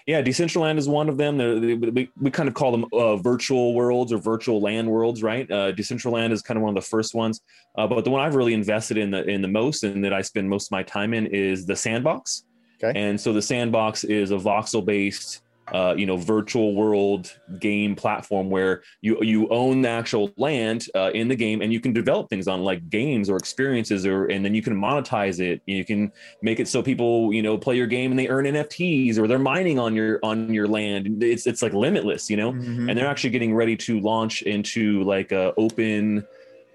Yeah, 0.05 0.21
Decentraland 0.21 0.77
is 0.77 0.87
one 0.87 1.09
of 1.09 1.17
them. 1.17 1.37
They, 1.37 1.73
we, 1.73 2.09
we 2.19 2.31
kind 2.31 2.47
of 2.49 2.55
call 2.55 2.71
them 2.71 2.85
uh, 2.93 3.17
virtual 3.17 3.73
worlds 3.73 4.11
or 4.11 4.17
virtual 4.17 4.61
land 4.61 4.89
worlds, 4.89 5.21
right? 5.23 5.49
Uh, 5.49 5.71
Decentraland 5.71 6.31
is 6.31 6.41
kind 6.41 6.57
of 6.57 6.63
one 6.63 6.75
of 6.75 6.81
the 6.81 6.87
first 6.87 7.13
ones, 7.13 7.41
uh, 7.77 7.87
but 7.87 8.03
the 8.03 8.09
one 8.09 8.21
I've 8.21 8.35
really 8.35 8.53
invested 8.53 8.97
in 8.97 9.11
the 9.11 9.23
in 9.29 9.41
the 9.41 9.47
most 9.47 9.83
and 9.83 10.03
that 10.03 10.13
I 10.13 10.21
spend 10.21 10.49
most 10.49 10.67
of 10.67 10.71
my 10.71 10.83
time 10.83 11.13
in 11.13 11.27
is 11.27 11.65
the 11.65 11.75
Sandbox. 11.75 12.45
Okay. 12.81 12.97
And 12.97 13.19
so 13.19 13.33
the 13.33 13.41
Sandbox 13.41 14.03
is 14.05 14.31
a 14.31 14.37
voxel 14.37 14.85
based 14.85 15.41
uh, 15.73 15.93
you 15.97 16.05
know 16.05 16.17
virtual 16.17 16.75
world 16.75 17.35
game 17.59 17.95
platform 17.95 18.49
where 18.49 18.81
you 19.01 19.21
you 19.23 19.47
own 19.49 19.81
the 19.81 19.89
actual 19.89 20.31
land 20.37 20.85
uh, 20.95 21.11
in 21.13 21.27
the 21.27 21.35
game 21.35 21.61
and 21.61 21.73
you 21.73 21.79
can 21.79 21.93
develop 21.93 22.29
things 22.29 22.47
on 22.47 22.63
like 22.63 22.89
games 22.89 23.29
or 23.29 23.37
experiences 23.37 24.05
or 24.05 24.25
and 24.27 24.43
then 24.43 24.55
you 24.55 24.61
can 24.61 24.75
monetize 24.75 25.39
it. 25.39 25.61
You 25.65 25.85
can 25.85 26.11
make 26.41 26.59
it 26.59 26.67
so 26.67 26.81
people 26.81 27.33
you 27.33 27.41
know 27.41 27.57
play 27.57 27.75
your 27.75 27.87
game 27.87 28.11
and 28.11 28.19
they 28.19 28.27
earn 28.27 28.45
nfts 28.45 29.17
or 29.17 29.27
they're 29.27 29.39
mining 29.39 29.79
on 29.79 29.95
your 29.95 30.19
on 30.23 30.53
your 30.53 30.67
land. 30.67 31.23
It's 31.23 31.45
it's 31.45 31.61
like 31.61 31.73
limitless 31.73 32.29
you 32.29 32.37
know? 32.37 32.53
Mm-hmm. 32.53 32.89
and 32.89 32.97
they're 32.97 33.07
actually 33.07 33.31
getting 33.31 33.53
ready 33.53 33.75
to 33.77 33.99
launch 33.99 34.41
into 34.43 35.03
like 35.03 35.31
a 35.31 35.53
open 35.57 36.25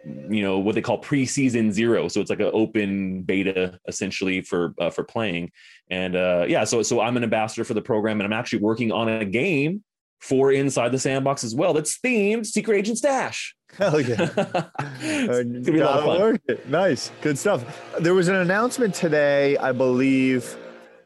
you 0.04 0.42
know 0.42 0.58
what 0.58 0.74
they 0.74 0.82
call 0.82 1.00
preseason 1.00 1.72
zero. 1.72 2.08
So 2.08 2.20
it's 2.20 2.30
like 2.30 2.40
an 2.40 2.50
open 2.52 3.22
beta 3.22 3.78
essentially 3.88 4.40
for 4.40 4.74
uh, 4.78 4.90
for 4.90 5.04
playing. 5.04 5.50
And 5.90 6.16
uh, 6.16 6.44
yeah 6.48 6.64
so 6.64 6.82
so 6.82 7.00
i'm 7.00 7.16
an 7.16 7.22
ambassador 7.22 7.64
for 7.64 7.74
the 7.74 7.82
program 7.82 8.20
and 8.20 8.26
i'm 8.26 8.38
actually 8.38 8.60
working 8.60 8.92
on 8.92 9.08
a 9.08 9.24
game 9.24 9.82
for 10.20 10.52
inside 10.52 10.92
the 10.92 10.98
sandbox 10.98 11.44
as 11.44 11.54
well 11.54 11.72
that's 11.74 11.98
themed 11.98 12.46
secret 12.46 12.76
agent 12.78 12.98
stache. 12.98 13.54
Hell 13.76 14.00
yeah. 14.00 14.30
Uh, 15.04 16.16
work 16.18 16.40
it. 16.48 16.68
nice. 16.68 17.10
Good 17.20 17.36
stuff. 17.38 17.82
There 18.00 18.14
was 18.14 18.28
an 18.28 18.36
announcement 18.36 18.94
today 18.94 19.56
i 19.58 19.72
believe 19.72 20.56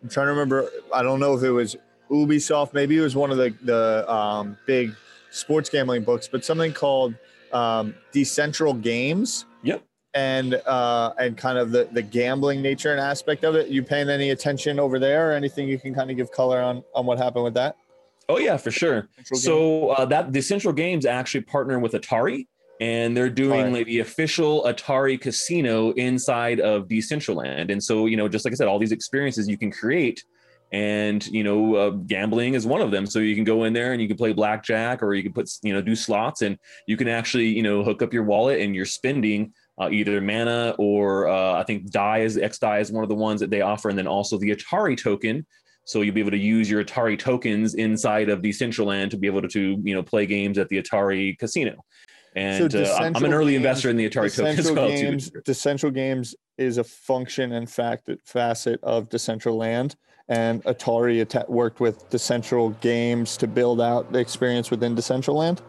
i'm 0.02 0.08
trying 0.08 0.26
to 0.26 0.32
remember 0.32 0.68
i 0.94 1.02
don't 1.02 1.20
know 1.20 1.34
if 1.34 1.42
it 1.42 1.50
was 1.50 1.76
ubisoft 2.10 2.72
maybe 2.72 2.96
it 2.96 3.00
was 3.00 3.16
one 3.16 3.30
of 3.30 3.36
the 3.36 3.54
the 3.62 4.10
um, 4.12 4.56
big 4.66 4.94
sports 5.30 5.68
gambling 5.68 6.04
books 6.04 6.28
but 6.28 6.44
something 6.44 6.72
called 6.72 7.14
um, 7.52 7.94
decentral 8.12 8.80
games. 8.80 9.46
Yep. 9.62 9.84
And 10.14 10.54
uh, 10.54 11.12
and 11.18 11.36
kind 11.36 11.58
of 11.58 11.70
the, 11.70 11.88
the 11.92 12.02
gambling 12.02 12.62
nature 12.62 12.92
and 12.92 13.00
aspect 13.00 13.44
of 13.44 13.54
it. 13.54 13.68
You 13.68 13.82
paying 13.82 14.08
any 14.08 14.30
attention 14.30 14.80
over 14.80 14.98
there, 14.98 15.30
or 15.30 15.34
anything 15.34 15.68
you 15.68 15.78
can 15.78 15.94
kind 15.94 16.10
of 16.10 16.16
give 16.16 16.32
color 16.32 16.60
on 16.60 16.82
on 16.94 17.06
what 17.06 17.18
happened 17.18 17.44
with 17.44 17.54
that? 17.54 17.76
Oh 18.28 18.38
yeah, 18.38 18.56
for 18.56 18.70
sure. 18.70 19.08
So 19.32 19.90
uh, 19.90 20.04
that 20.06 20.32
Decentral 20.32 20.74
Games 20.74 21.06
actually 21.06 21.42
partner 21.42 21.78
with 21.78 21.92
Atari, 21.92 22.46
and 22.80 23.16
they're 23.16 23.30
doing 23.30 23.72
like 23.72 23.86
the 23.86 24.00
official 24.00 24.64
Atari 24.64 25.20
casino 25.20 25.92
inside 25.92 26.60
of 26.60 26.88
Decentraland. 26.88 27.70
And 27.70 27.82
so 27.82 28.06
you 28.06 28.16
know, 28.16 28.28
just 28.28 28.44
like 28.44 28.52
I 28.52 28.56
said, 28.56 28.66
all 28.66 28.78
these 28.78 28.92
experiences 28.92 29.48
you 29.48 29.58
can 29.58 29.70
create 29.70 30.24
and 30.72 31.26
you 31.28 31.42
know 31.42 31.74
uh, 31.74 31.90
gambling 31.90 32.54
is 32.54 32.66
one 32.66 32.80
of 32.80 32.90
them 32.90 33.06
so 33.06 33.18
you 33.20 33.34
can 33.34 33.44
go 33.44 33.64
in 33.64 33.72
there 33.72 33.92
and 33.92 34.02
you 34.02 34.08
can 34.08 34.16
play 34.16 34.32
blackjack 34.32 35.02
or 35.02 35.14
you 35.14 35.22
can 35.22 35.32
put 35.32 35.50
you 35.62 35.72
know 35.72 35.80
do 35.80 35.96
slots 35.96 36.42
and 36.42 36.58
you 36.86 36.96
can 36.96 37.08
actually 37.08 37.46
you 37.46 37.62
know 37.62 37.82
hook 37.82 38.02
up 38.02 38.12
your 38.12 38.24
wallet 38.24 38.60
and 38.60 38.74
you're 38.74 38.84
spending 38.84 39.52
uh, 39.80 39.88
either 39.90 40.20
mana 40.20 40.74
or 40.78 41.28
uh, 41.28 41.54
i 41.54 41.62
think 41.62 41.90
DAI 41.90 42.18
is 42.20 42.36
xDAI 42.36 42.80
is 42.80 42.92
one 42.92 43.02
of 43.02 43.08
the 43.08 43.14
ones 43.14 43.40
that 43.40 43.50
they 43.50 43.62
offer 43.62 43.88
and 43.88 43.98
then 43.98 44.06
also 44.06 44.36
the 44.36 44.50
atari 44.50 44.96
token 45.00 45.46
so 45.84 46.02
you'll 46.02 46.14
be 46.14 46.20
able 46.20 46.30
to 46.30 46.36
use 46.36 46.68
your 46.68 46.84
atari 46.84 47.18
tokens 47.18 47.74
inside 47.74 48.28
of 48.28 48.42
decentraland 48.42 49.10
to 49.10 49.16
be 49.16 49.26
able 49.26 49.40
to, 49.40 49.48
to 49.48 49.80
you 49.82 49.94
know 49.94 50.02
play 50.02 50.26
games 50.26 50.58
at 50.58 50.68
the 50.68 50.82
atari 50.82 51.38
casino 51.38 51.82
and 52.36 52.70
so 52.70 52.84
uh, 52.84 53.10
I'm 53.14 53.24
an 53.24 53.32
early 53.32 53.52
games, 53.52 53.64
investor 53.64 53.90
in 53.90 53.96
the 53.96 54.08
Atari 54.08 54.34
token 54.34 54.58
as 54.58 54.70
well. 54.70 54.88
Games. 54.88 55.30
Decentral 55.30 55.92
Games 55.92 56.36
is 56.56 56.78
a 56.78 56.84
function 56.84 57.52
and 57.52 57.68
fact 57.68 58.10
facet 58.24 58.78
of 58.82 59.08
Decentraland 59.08 59.96
and 60.28 60.62
Atari 60.64 61.20
att- 61.22 61.48
worked 61.50 61.80
with 61.80 62.08
Decentral 62.10 62.78
Games 62.80 63.36
to 63.38 63.46
build 63.46 63.80
out 63.80 64.12
the 64.12 64.18
experience 64.18 64.70
within 64.70 64.94
Decentraland? 64.94 65.60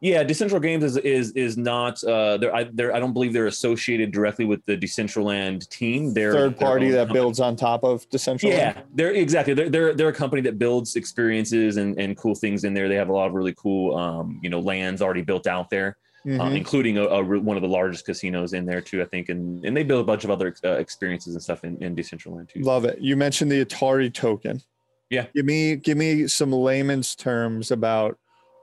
Yeah, 0.00 0.22
Decentral 0.22 0.60
Games 0.60 0.84
is 0.84 0.98
is 0.98 1.32
is 1.32 1.56
not. 1.56 2.04
Uh, 2.04 2.36
they're, 2.36 2.54
I, 2.54 2.64
they're, 2.64 2.94
I 2.94 3.00
don't 3.00 3.14
believe 3.14 3.32
they're 3.32 3.46
associated 3.46 4.12
directly 4.12 4.44
with 4.44 4.62
the 4.66 4.76
Decentraland 4.76 5.66
team. 5.70 6.12
They're 6.12 6.32
third 6.32 6.58
party 6.58 6.90
that 6.90 7.08
company. 7.08 7.18
builds 7.18 7.40
on 7.40 7.56
top 7.56 7.82
of 7.82 8.08
Decentraland. 8.10 8.50
Yeah, 8.50 8.80
they're 8.94 9.12
exactly. 9.12 9.54
They're, 9.54 9.70
they're 9.70 9.94
they're 9.94 10.08
a 10.08 10.12
company 10.12 10.42
that 10.42 10.58
builds 10.58 10.96
experiences 10.96 11.78
and, 11.78 11.98
and 11.98 12.14
cool 12.14 12.34
things 12.34 12.64
in 12.64 12.74
there. 12.74 12.90
They 12.90 12.94
have 12.96 13.08
a 13.08 13.12
lot 13.12 13.26
of 13.26 13.32
really 13.32 13.54
cool, 13.56 13.96
um, 13.96 14.38
you 14.42 14.50
know, 14.50 14.60
lands 14.60 15.00
already 15.00 15.22
built 15.22 15.46
out 15.46 15.70
there. 15.70 15.96
Uh, 16.26 16.30
mm-hmm. 16.30 16.40
uh, 16.40 16.50
including 16.50 16.98
a, 16.98 17.04
a, 17.04 17.22
one 17.22 17.56
of 17.56 17.62
the 17.62 17.68
largest 17.68 18.04
casinos 18.04 18.52
in 18.52 18.66
there 18.66 18.80
too, 18.80 19.00
I 19.00 19.04
think, 19.04 19.28
and 19.28 19.64
and 19.64 19.76
they 19.76 19.84
build 19.84 20.00
a 20.00 20.04
bunch 20.04 20.24
of 20.24 20.30
other 20.30 20.56
uh, 20.64 20.70
experiences 20.70 21.34
and 21.34 21.42
stuff 21.42 21.62
in, 21.62 21.80
in 21.80 21.94
Decentraland 21.94 22.48
too. 22.48 22.60
Love 22.62 22.84
it. 22.84 22.98
You 23.00 23.16
mentioned 23.16 23.52
the 23.52 23.64
Atari 23.64 24.12
token. 24.12 24.60
Yeah. 25.08 25.26
Give 25.36 25.44
me 25.44 25.76
give 25.76 25.96
me 25.96 26.26
some 26.26 26.50
layman's 26.50 27.14
terms 27.14 27.70
about 27.70 28.18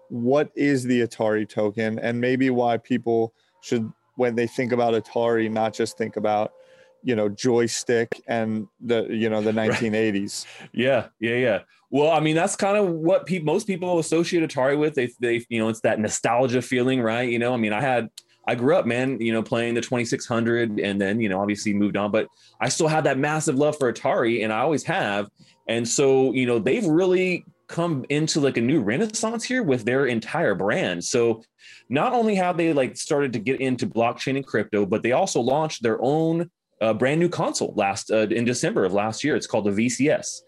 what 0.09 0.51
is 0.55 0.83
the 0.83 1.07
Atari 1.07 1.47
token 1.47 1.99
and 1.99 2.19
maybe 2.19 2.49
why 2.49 2.77
people 2.77 3.33
should 3.61 3.89
when 4.15 4.35
they 4.35 4.45
think 4.45 4.73
about 4.73 4.93
Atari, 4.93 5.49
not 5.49 5.73
just 5.73 5.97
think 5.97 6.17
about 6.17 6.51
you 7.01 7.15
know 7.15 7.29
joystick 7.29 8.21
and 8.27 8.67
the 8.81 9.07
you 9.09 9.29
know 9.29 9.41
the 9.41 9.51
1980s. 9.53 10.45
Yeah, 10.73 11.07
yeah, 11.21 11.35
yeah. 11.35 11.59
Well, 11.93 12.09
I 12.09 12.21
mean, 12.21 12.35
that's 12.35 12.55
kind 12.55 12.75
of 12.75 12.89
what 12.89 13.27
pe- 13.27 13.37
most 13.37 13.67
people 13.67 13.99
associate 13.99 14.41
Atari 14.49 14.79
with. 14.79 14.95
They, 14.95 15.11
they, 15.19 15.45
you 15.47 15.59
know, 15.59 15.69
it's 15.69 15.81
that 15.81 15.99
nostalgia 15.99 16.59
feeling, 16.59 16.99
right? 16.99 17.29
You 17.29 17.37
know, 17.37 17.53
I 17.53 17.57
mean, 17.57 17.71
I 17.71 17.81
had, 17.81 18.09
I 18.47 18.55
grew 18.55 18.75
up, 18.75 18.87
man, 18.87 19.21
you 19.21 19.31
know, 19.31 19.43
playing 19.43 19.75
the 19.75 19.81
2600 19.81 20.79
and 20.79 20.99
then, 20.99 21.21
you 21.21 21.29
know, 21.29 21.39
obviously 21.39 21.71
moved 21.71 21.95
on, 21.95 22.09
but 22.09 22.27
I 22.59 22.69
still 22.69 22.87
had 22.87 23.03
that 23.03 23.19
massive 23.19 23.57
love 23.57 23.77
for 23.77 23.93
Atari 23.93 24.43
and 24.43 24.51
I 24.51 24.61
always 24.61 24.83
have. 24.85 25.29
And 25.67 25.87
so, 25.87 26.33
you 26.33 26.47
know, 26.47 26.57
they've 26.57 26.83
really 26.83 27.45
come 27.67 28.05
into 28.09 28.39
like 28.39 28.57
a 28.57 28.61
new 28.61 28.81
renaissance 28.81 29.43
here 29.43 29.61
with 29.61 29.85
their 29.85 30.07
entire 30.07 30.55
brand. 30.55 31.03
So 31.03 31.43
not 31.89 32.13
only 32.13 32.33
have 32.33 32.57
they 32.57 32.73
like 32.73 32.97
started 32.97 33.33
to 33.33 33.39
get 33.39 33.61
into 33.61 33.85
blockchain 33.85 34.35
and 34.35 34.47
crypto, 34.47 34.87
but 34.87 35.03
they 35.03 35.11
also 35.11 35.41
launched 35.41 35.83
their 35.83 35.99
own 36.01 36.49
uh, 36.81 36.95
brand 36.95 37.19
new 37.19 37.29
console 37.29 37.75
last 37.77 38.09
uh, 38.09 38.27
in 38.29 38.45
December 38.45 38.83
of 38.83 38.93
last 38.93 39.23
year. 39.23 39.35
It's 39.35 39.45
called 39.45 39.65
the 39.65 39.85
VCS 39.85 40.39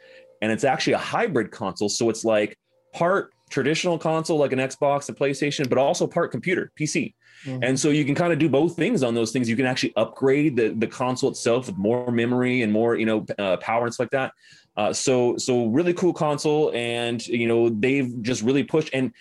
and 0.41 0.51
it's 0.51 0.63
actually 0.63 0.93
a 0.93 0.99
hybrid 0.99 1.51
console. 1.51 1.89
So 1.89 2.09
it's 2.09 2.25
like 2.25 2.57
part 2.93 3.31
traditional 3.49 3.97
console 3.97 4.37
like 4.37 4.53
an 4.53 4.59
Xbox, 4.59 5.07
a 5.09 5.13
PlayStation, 5.13 5.69
but 5.69 5.77
also 5.77 6.07
part 6.07 6.31
computer, 6.31 6.71
PC. 6.79 7.13
Mm-hmm. 7.45 7.63
And 7.63 7.79
so 7.79 7.89
you 7.89 8.05
can 8.05 8.15
kind 8.15 8.33
of 8.33 8.39
do 8.39 8.49
both 8.49 8.75
things 8.75 9.03
on 9.03 9.13
those 9.13 9.31
things. 9.31 9.47
You 9.47 9.55
can 9.55 9.65
actually 9.65 9.93
upgrade 9.95 10.55
the, 10.55 10.69
the 10.69 10.87
console 10.87 11.29
itself 11.29 11.67
with 11.67 11.77
more 11.77 12.11
memory 12.11 12.63
and 12.63 12.73
more, 12.73 12.95
you 12.95 13.05
know, 13.05 13.25
uh, 13.37 13.57
power 13.57 13.85
and 13.85 13.93
stuff 13.93 14.05
like 14.05 14.11
that. 14.11 14.33
Uh, 14.75 14.91
so, 14.91 15.37
so 15.37 15.67
really 15.67 15.93
cool 15.93 16.13
console. 16.13 16.71
And, 16.73 17.25
you 17.27 17.47
know, 17.47 17.69
they've 17.69 18.21
just 18.21 18.41
really 18.41 18.63
pushed 18.63 18.89
and 18.93 19.11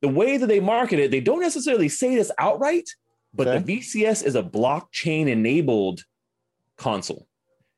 the 0.00 0.08
way 0.08 0.36
that 0.36 0.46
they 0.46 0.60
market 0.60 0.98
it, 0.98 1.10
they 1.10 1.20
don't 1.20 1.40
necessarily 1.40 1.88
say 1.88 2.14
this 2.14 2.30
outright, 2.38 2.88
but 3.34 3.48
okay. 3.48 3.58
the 3.58 3.80
VCS 3.80 4.24
is 4.24 4.36
a 4.36 4.42
blockchain 4.42 5.28
enabled 5.28 6.04
console 6.76 7.27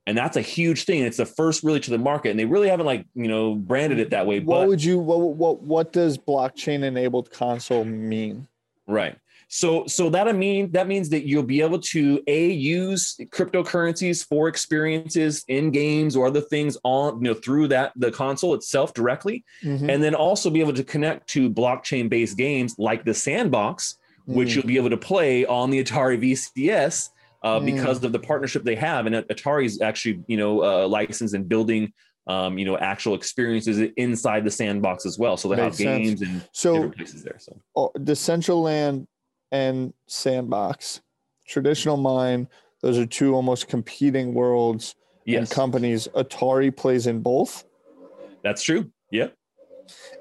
and 0.07 0.17
that's 0.17 0.37
a 0.37 0.43
huge 0.43 0.85
thing. 0.85 1.03
It's 1.03 1.19
the 1.19 1.27
first 1.27 1.63
really 1.63 1.81
to 1.81 1.91
the 1.91 1.99
market, 1.99 2.31
and 2.31 2.39
they 2.39 2.45
really 2.45 2.69
haven't 2.69 2.87
like 2.87 3.07
you 3.15 3.29
know 3.29 3.55
branded 3.55 3.99
it 3.99 4.11
that 4.11 4.27
way. 4.27 4.41
What 4.41 4.61
but, 4.61 4.69
would 4.69 4.85
you 4.85 4.99
what 4.99 5.19
what 5.21 5.63
what 5.63 5.93
does 5.93 6.19
blockchain 6.19 6.83
enabled 6.83 7.31
console 7.31 7.85
mean? 7.85 8.49
Right. 8.87 9.17
So 9.53 9.85
so 9.87 10.09
that 10.11 10.29
I 10.29 10.33
mean 10.33 10.71
that 10.73 10.87
means 10.87 11.09
that 11.11 11.27
you'll 11.27 11.43
be 11.43 11.61
able 11.61 11.81
to 11.81 12.23
a 12.29 12.51
use 12.51 13.17
cryptocurrencies 13.31 14.25
for 14.27 14.49
experiences 14.49 15.45
in 15.49 15.73
games 15.73 16.15
or 16.15 16.29
other 16.29 16.41
things 16.41 16.79
on 16.85 17.17
you 17.17 17.33
know 17.33 17.35
through 17.35 17.69
that 17.69 17.93
the 17.97 18.13
console 18.13 18.55
itself 18.55 18.95
directly, 18.95 19.45
mm-hmm. 19.63 19.91
and 19.91 20.03
then 20.03 20.15
also 20.15 20.51
be 20.51 20.61
able 20.61 20.73
to 20.73 20.85
connect 20.85 21.29
to 21.31 21.51
blockchain 21.51 22.09
based 22.09 22.39
games 22.39 22.77
like 22.79 23.05
the 23.05 23.13
Sandbox, 23.13 23.97
mm-hmm. 24.23 24.39
which 24.39 24.51
mm. 24.51 24.55
you'll 24.57 24.67
be 24.67 24.77
able 24.77 24.91
to 24.91 24.97
play 24.97 25.45
on 25.47 25.71
the 25.71 25.83
Atari 25.83 26.19
VCS 26.21 27.11
uh, 27.43 27.59
mm. 27.59 27.67
because 27.67 28.03
of 28.05 28.13
the 28.13 28.19
partnership 28.19 28.65
they 28.65 28.75
have. 28.75 29.07
And 29.07 29.15
Atari's 29.15 29.81
actually, 29.81 30.23
you 30.27 30.37
know, 30.37 30.63
uh, 30.63 30.89
licensed 30.89 31.35
and 31.35 31.49
building, 31.49 31.93
um, 32.27 32.59
you 32.59 32.65
know, 32.65 32.77
actual 32.79 33.15
experiences 33.15 33.91
inside 33.97 34.45
the 34.45 34.51
sandbox 34.51 35.07
as 35.07 35.19
well. 35.19 35.37
So 35.37 35.49
they 35.49 35.57
Makes 35.57 35.79
have 35.79 35.87
games 35.87 36.23
and 36.23 36.47
so, 36.53 36.75
different 36.75 36.97
places 36.97 37.23
there. 37.23 37.39
So 37.39 37.61
oh, 37.77 37.91
Decentraland 37.97 39.07
and 39.53 39.93
Sandbox, 40.07 41.01
traditional 41.47 41.97
mine, 41.97 42.49
those 42.83 42.99
are 42.99 43.07
two 43.07 43.35
almost 43.35 43.69
competing 43.69 44.33
worlds 44.35 44.95
yes. 45.25 45.39
and 45.39 45.51
companies. 45.51 46.09
Atari 46.15 46.75
plays 46.75 47.07
in 47.07 47.21
both. 47.21 47.65
That's 48.43 48.63
true. 48.63 48.91
Yeah. 49.11 49.29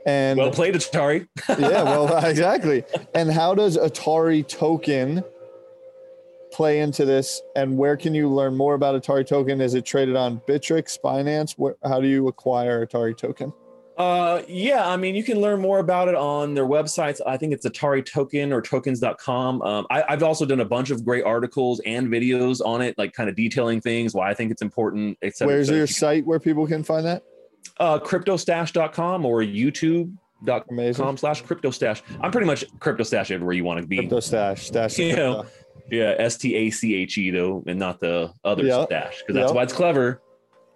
And 0.06 0.40
well 0.40 0.52
played, 0.52 0.74
Atari. 0.74 1.28
yeah, 1.50 1.84
well, 1.84 2.26
exactly. 2.26 2.84
And 3.14 3.32
how 3.32 3.54
does 3.54 3.78
Atari 3.78 4.48
token 4.48 5.24
play 6.52 6.80
into 6.80 7.06
this 7.06 7.42
and 7.56 7.78
where 7.78 7.96
can 7.96 8.14
you 8.14 8.28
learn 8.28 8.56
more 8.56 8.74
about 8.74 9.02
atari 9.02 9.26
token 9.26 9.62
is 9.62 9.74
it 9.74 9.86
traded 9.86 10.16
on 10.16 10.40
bittrex 10.48 10.98
binance 11.04 11.54
where, 11.58 11.76
how 11.84 12.02
do 12.02 12.08
you 12.08 12.28
acquire 12.28 12.86
atari 12.86 13.16
token 13.16 13.54
uh, 14.00 14.44
yeah, 14.48 14.88
I 14.88 14.96
mean, 14.96 15.14
you 15.14 15.24
can 15.24 15.42
learn 15.42 15.60
more 15.60 15.80
about 15.80 16.08
it 16.08 16.16
on 16.16 16.54
their 16.54 16.66
websites. 16.66 17.20
I 17.28 17.36
think 17.36 17.52
it's 17.52 17.68
Atari 17.68 18.06
Token 18.06 18.54
or 18.54 18.62
tokens.com. 18.62 19.62
Um, 19.62 19.86
I, 19.90 20.06
have 20.08 20.24
also 20.24 20.46
done 20.46 20.62
a 20.62 20.66
bunch 20.66 20.90
of 20.90 21.04
great 21.04 21.26
articles 21.26 21.82
and 21.86 22.08
videos 22.08 22.66
on 22.66 22.82
it, 22.82 22.98
like 22.98 23.12
kind 23.12 23.30
of 23.30 23.36
detailing 23.36 23.82
things, 23.82 24.14
why 24.14 24.30
I 24.30 24.34
think 24.34 24.52
it's 24.52 24.62
important, 24.62 25.18
etc. 25.22 25.54
Where's 25.54 25.70
your 25.70 25.86
site 25.86 26.26
where 26.26 26.40
people 26.40 26.66
can 26.66 26.82
find 26.82 27.06
that? 27.06 27.24
Uh, 27.78 28.00
cryptostache.com 28.00 29.26
or 29.26 29.42
youtube.com 29.42 31.18
slash 31.18 31.44
cryptostache. 31.44 32.02
I'm 32.22 32.32
pretty 32.32 32.48
much 32.48 32.66
cryptostache 32.80 33.32
everywhere 33.32 33.54
you 33.54 33.66
want 33.66 33.82
to 33.82 33.88
be. 33.88 33.98
Cryptostache, 33.98 34.60
stache. 34.60 34.98
You 34.98 35.16
know, 35.18 35.46
yeah, 35.92 36.16
S 36.18 36.38
T 36.38 36.56
A 36.56 36.70
C 36.70 36.96
H 36.96 37.18
E 37.18 37.32
though, 37.32 37.64
and 37.68 37.80
not 37.80 38.00
the 38.00 38.32
other 38.44 38.64
yep. 38.64 38.88
stash 38.88 39.20
because 39.20 39.36
that's 39.36 39.50
yep. 39.50 39.56
why 39.56 39.64
it's 39.64 39.74
clever. 39.74 40.22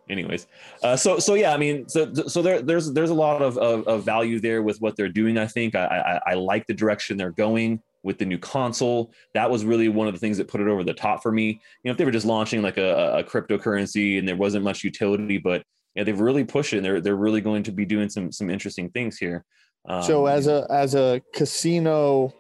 Anyways, 0.10 0.48
uh, 0.84 0.96
so 0.96 1.18
so 1.20 1.36
yeah, 1.36 1.54
I 1.54 1.58
mean, 1.58 1.88
so 1.88 2.14
so 2.14 2.42
there 2.42 2.62
there's 2.62 2.92
there's 2.92 3.10
a 3.10 3.14
lot 3.14 3.42
of, 3.42 3.58
of, 3.58 3.88
of 3.88 4.04
value 4.04 4.40
there 4.40 4.62
with 4.62 4.82
what 4.82 4.98
they're 4.98 5.10
doing. 5.10 5.38
I 5.38 5.48
think 5.48 5.76
I, 5.76 6.20
I 6.26 6.32
I 6.32 6.34
like 6.34 6.68
the 6.68 6.74
direction 6.74 7.16
they're 7.16 7.32
going 7.32 7.82
with 8.04 8.18
the 8.18 8.26
new 8.26 8.38
console. 8.38 9.14
That 9.34 9.50
was 9.50 9.64
really 9.64 9.88
one 9.88 10.08
of 10.08 10.14
the 10.14 10.20
things 10.20 10.38
that 10.38 10.50
put 10.50 10.60
it 10.62 10.68
over 10.68 10.84
the 10.84 10.94
top 10.94 11.24
for 11.24 11.32
me. 11.32 11.48
You 11.48 11.60
know, 11.86 11.92
if 11.92 11.98
they 11.98 12.06
were 12.06 12.12
just 12.12 12.26
launching 12.26 12.62
like 12.62 12.78
a, 12.78 13.20
a 13.20 13.24
cryptocurrency 13.24 14.20
and 14.20 14.28
there 14.28 14.36
wasn't 14.36 14.66
much 14.66 14.84
utility, 14.84 15.38
but 15.38 15.64
yeah, 15.96 16.04
they've 16.04 16.20
really 16.20 16.44
pushed 16.44 16.74
it. 16.74 16.78
And 16.78 16.86
they're 16.86 17.02
they're 17.02 17.16
really 17.16 17.42
going 17.42 17.64
to 17.64 17.72
be 17.72 17.86
doing 17.86 18.10
some 18.10 18.32
some 18.32 18.50
interesting 18.50 18.90
things 18.90 19.18
here. 19.18 19.46
Um, 19.88 20.04
so 20.04 20.26
as 20.26 20.48
a 20.48 20.68
as 20.70 20.96
a 20.96 21.22
casino 21.34 22.34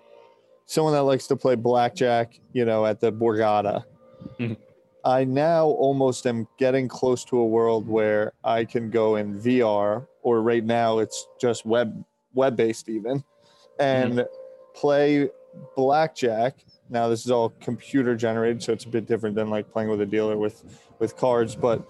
someone 0.73 0.93
that 0.93 1.03
likes 1.03 1.27
to 1.27 1.35
play 1.35 1.55
blackjack, 1.55 2.39
you 2.51 2.65
know, 2.65 2.85
at 2.85 2.99
the 2.99 3.11
Borgata. 3.11 3.83
Mm-hmm. 4.39 4.53
I 5.05 5.25
now 5.25 5.65
almost 5.65 6.25
am 6.25 6.47
getting 6.57 6.87
close 6.87 7.25
to 7.25 7.37
a 7.37 7.45
world 7.45 7.87
where 7.87 8.33
I 8.43 8.65
can 8.65 8.89
go 8.89 9.17
in 9.17 9.39
VR, 9.39 10.07
or 10.21 10.41
right 10.41 10.63
now 10.63 10.99
it's 10.99 11.27
just 11.39 11.65
web 11.65 12.03
web 12.33 12.55
based 12.55 12.89
even, 12.89 13.23
and 13.79 14.13
mm-hmm. 14.13 14.27
play 14.73 15.29
blackjack. 15.75 16.65
Now 16.89 17.09
this 17.09 17.25
is 17.25 17.31
all 17.31 17.49
computer 17.61 18.15
generated, 18.15 18.63
so 18.63 18.71
it's 18.71 18.85
a 18.85 18.89
bit 18.89 19.05
different 19.05 19.35
than 19.35 19.49
like 19.49 19.71
playing 19.71 19.89
with 19.89 20.01
a 20.01 20.05
dealer 20.05 20.37
with 20.37 20.63
with 20.99 21.17
cards. 21.17 21.55
But 21.55 21.85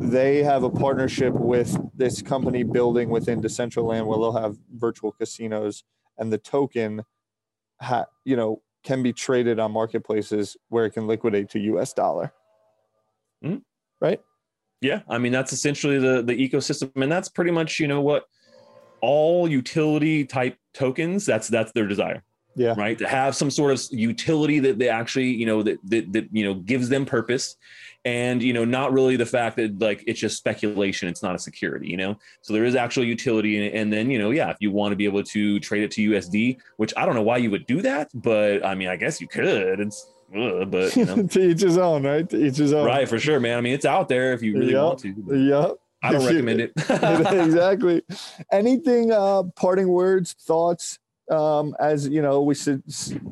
they 0.00 0.42
have 0.42 0.62
a 0.62 0.70
partnership 0.70 1.34
with 1.34 1.76
this 1.94 2.22
company 2.22 2.62
building 2.62 3.10
within 3.10 3.42
Decentraland 3.42 4.06
where 4.06 4.18
they'll 4.18 4.40
have 4.40 4.56
virtual 4.72 5.12
casinos, 5.12 5.84
and 6.16 6.32
the 6.32 6.38
token 6.38 7.04
ha, 7.80 8.06
you 8.24 8.36
know 8.36 8.62
can 8.82 9.02
be 9.02 9.12
traded 9.12 9.58
on 9.58 9.72
marketplaces 9.72 10.56
where 10.68 10.86
it 10.86 10.90
can 10.90 11.06
liquidate 11.06 11.50
to 11.50 11.58
US 11.58 11.92
dollar. 11.92 12.32
Mm-hmm. 13.44 13.58
Right? 14.00 14.20
Yeah, 14.80 15.00
I 15.08 15.18
mean 15.18 15.32
that's 15.32 15.52
essentially 15.52 15.98
the 15.98 16.22
the 16.22 16.34
ecosystem 16.34 16.90
and 17.00 17.12
that's 17.12 17.28
pretty 17.28 17.50
much, 17.50 17.78
you 17.78 17.88
know 17.88 18.00
what 18.00 18.24
all 19.00 19.48
utility 19.48 20.24
type 20.24 20.56
tokens 20.74 21.24
that's 21.24 21.48
that's 21.48 21.72
their 21.72 21.86
desire 21.86 22.22
yeah 22.56 22.74
right 22.76 22.98
to 22.98 23.08
have 23.08 23.34
some 23.34 23.50
sort 23.50 23.72
of 23.72 23.82
utility 23.90 24.58
that 24.58 24.78
they 24.78 24.88
actually 24.88 25.28
you 25.28 25.46
know 25.46 25.62
that, 25.62 25.78
that 25.84 26.12
that 26.12 26.28
you 26.32 26.44
know 26.44 26.54
gives 26.54 26.88
them 26.88 27.06
purpose 27.06 27.56
and 28.04 28.42
you 28.42 28.52
know 28.52 28.64
not 28.64 28.92
really 28.92 29.16
the 29.16 29.26
fact 29.26 29.56
that 29.56 29.78
like 29.78 30.02
it's 30.06 30.18
just 30.18 30.36
speculation 30.36 31.08
it's 31.08 31.22
not 31.22 31.34
a 31.34 31.38
security 31.38 31.88
you 31.88 31.96
know? 31.96 32.18
So 32.40 32.52
there 32.52 32.64
is 32.64 32.74
actual 32.74 33.04
utility 33.04 33.66
and, 33.66 33.74
and 33.74 33.92
then 33.92 34.10
you 34.10 34.18
know 34.18 34.30
yeah 34.30 34.50
if 34.50 34.56
you 34.60 34.70
want 34.70 34.92
to 34.92 34.96
be 34.96 35.04
able 35.04 35.22
to 35.22 35.60
trade 35.60 35.82
it 35.82 35.90
to 35.92 36.10
usd 36.10 36.56
which 36.76 36.94
i 36.96 37.04
don't 37.04 37.14
know 37.14 37.22
why 37.22 37.36
you 37.36 37.50
would 37.50 37.66
do 37.66 37.82
that 37.82 38.08
but 38.14 38.64
i 38.64 38.74
mean 38.74 38.88
i 38.88 38.96
guess 38.96 39.20
you 39.20 39.28
could 39.28 39.80
it's 39.80 40.10
ugh, 40.34 40.70
but 40.70 40.96
you 40.96 41.04
know. 41.04 41.22
to 41.26 41.50
each 41.50 41.60
his 41.60 41.76
own 41.76 42.02
right? 42.02 42.28
To 42.30 42.42
each 42.42 42.56
his 42.56 42.72
own. 42.72 42.86
Right 42.86 43.08
for 43.08 43.18
sure 43.18 43.38
man 43.38 43.58
i 43.58 43.60
mean 43.60 43.74
it's 43.74 43.86
out 43.86 44.08
there 44.08 44.32
if 44.32 44.42
you 44.42 44.54
really 44.54 44.72
yep. 44.72 44.82
want 44.82 44.98
to 45.00 45.14
yep 45.30 45.72
i 46.02 46.12
don't 46.12 46.26
recommend 46.26 46.60
it. 46.60 46.72
Exactly. 47.40 48.02
Anything 48.50 49.12
uh 49.12 49.42
parting 49.56 49.88
words 49.88 50.32
thoughts 50.32 50.98
um, 51.30 51.76
as 51.78 52.08
you 52.08 52.22
know, 52.22 52.42
we 52.42 52.54
sit 52.56 52.82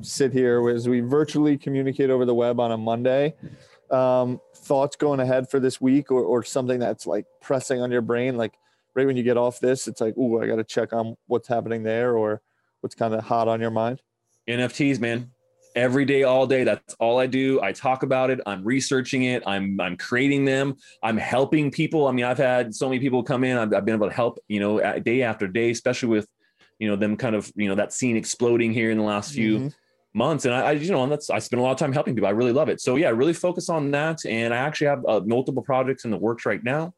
sit 0.03 0.33
here 0.33 0.69
as 0.69 0.89
we 0.89 1.01
virtually 1.01 1.59
communicate 1.59 2.11
over 2.11 2.25
the 2.25 2.35
web 2.35 2.61
on 2.61 2.71
a 2.71 2.77
Monday 2.77 3.35
um, 3.93 4.41
thoughts 4.55 4.97
going 4.97 5.21
ahead 5.21 5.51
for 5.51 5.61
this 5.61 5.81
week 5.81 6.11
or, 6.11 6.23
or 6.23 6.43
something 6.43 6.79
that's 6.79 7.07
like 7.07 7.27
pressing 7.41 7.81
on 7.81 7.91
your 7.91 8.03
brain? 8.03 8.37
Like 8.37 8.55
right 8.99 9.07
when 9.07 9.17
you 9.17 9.23
get 9.23 9.37
off 9.37 9.61
this 9.61 9.87
it's 9.87 10.01
like 10.01 10.15
oh 10.19 10.41
i 10.41 10.47
got 10.47 10.57
to 10.57 10.65
check 10.65 10.93
on 10.93 11.17
what's 11.29 11.47
happening 11.47 11.85
there 11.85 12.17
or 12.17 12.43
what's 12.81 12.97
kind 12.97 13.15
of 13.15 13.25
hot 13.25 13.49
on 13.49 13.61
your 13.61 13.71
mind? 13.71 14.01
Nfts 14.49 15.01
man. 15.01 15.31
Every 15.77 16.05
day 16.05 16.25
all 16.25 16.47
day 16.47 16.65
that's 16.65 16.95
all 16.95 17.19
i 17.19 17.27
do. 17.27 17.61
I 17.63 17.73
talk 17.73 18.03
about 18.03 18.31
it. 18.31 18.41
I'm 18.47 18.65
researching 18.65 19.25
it. 19.25 19.43
I'm 19.47 19.81
i'm 19.81 19.97
creating 19.97 20.45
them. 20.45 20.77
I'm 21.03 21.17
helping 21.17 21.71
people. 21.71 22.09
I 22.09 22.13
mean 22.13 22.25
i've 22.25 22.39
had 22.39 22.75
so 22.75 22.89
many 22.89 23.01
people 23.01 23.23
come 23.23 23.45
in. 23.45 23.57
I've, 23.57 23.73
I've 23.73 23.85
been 23.85 23.95
able 23.95 24.09
to 24.09 24.15
help 24.15 24.39
you 24.49 24.61
know 24.61 25.01
day 25.01 25.23
after 25.23 25.47
day 25.47 25.71
especially 25.71 26.09
with 26.09 26.29
you 26.79 26.89
know 26.89 26.97
them 26.97 27.17
kind 27.17 27.37
of 27.37 27.53
you 27.55 27.69
know 27.69 27.75
that 27.77 27.93
scene 27.93 28.17
exploding 28.17 28.73
here 28.73 28.91
in 28.91 28.99
the 28.99 29.05
last 29.05 29.33
few 29.33 29.59
mm-hmm 29.59 29.69
months 30.15 30.45
and 30.47 30.55
I, 30.55 30.61
I, 30.61 30.73
you 30.73 30.91
know 30.91 31.03
and 31.03 31.13
that's 31.13 31.29
i 31.31 31.39
spend 31.39 31.61
a 31.61 31.63
lot 31.63 31.73
of 31.73 31.79
time 31.79 31.93
helping 31.93 32.15
people 32.15 32.29
i 32.29 32.33
really 32.33 32.53
love 32.53 32.69
it 32.69 32.81
so 32.81 32.97
yeah 32.97 33.11
really 33.11 33.35
focus 33.35 33.69
on 33.69 33.91
that 33.93 34.25
and 34.25 34.55
i 34.55 34.57
actually 34.57 34.87
have 34.89 35.05
uh, 35.07 35.21
multiple 35.25 35.63
projects 35.63 36.05
in 36.05 36.11
the 36.11 36.17
works 36.17 36.47
right 36.47 36.63
now 36.65 36.93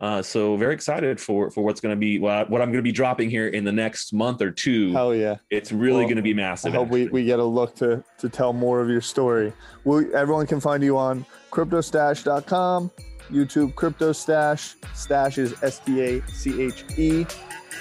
Uh, 0.00 0.22
so 0.22 0.56
very 0.56 0.74
excited 0.74 1.18
for 1.18 1.50
for 1.50 1.64
what's 1.64 1.80
going 1.80 1.90
to 1.92 1.98
be 1.98 2.20
what, 2.20 2.48
what 2.50 2.60
I'm 2.62 2.70
going 2.70 2.84
to 2.84 2.90
be 2.92 2.92
dropping 3.02 3.28
here 3.30 3.48
in 3.48 3.64
the 3.64 3.72
next 3.72 4.12
month 4.12 4.40
or 4.40 4.52
two. 4.52 4.92
Hell 4.92 5.12
yeah! 5.12 5.36
It's 5.50 5.72
really 5.72 6.06
Well, 6.06 6.10
going 6.14 6.22
to 6.24 6.28
be 6.32 6.34
massive. 6.34 6.72
I 6.72 6.76
hope 6.76 6.88
we, 6.90 7.02
actually. 7.02 7.22
we 7.22 7.26
get 7.26 7.40
a 7.40 7.44
look 7.58 7.74
to 7.82 8.04
to 8.22 8.28
tell 8.28 8.52
more 8.52 8.78
of 8.80 8.88
your 8.88 9.00
story. 9.02 9.52
Well, 9.82 10.04
everyone 10.14 10.46
can 10.46 10.60
find 10.60 10.84
you 10.84 10.94
on 10.96 11.26
cryptostache.com, 11.50 12.90
YouTube 13.30 13.74
Crypto 13.74 14.12
Stache. 14.12 14.76
Stache 14.94 15.38
is 15.38 15.54
S 15.62 15.80
T 15.80 16.00
A 16.00 16.22
C 16.28 16.62
H 16.62 16.84
E. 16.96 17.26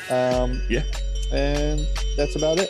Um, 0.10 0.62
Yeah. 0.70 0.84
And 1.32 1.86
that's 2.18 2.36
about 2.36 2.58
it. 2.60 2.70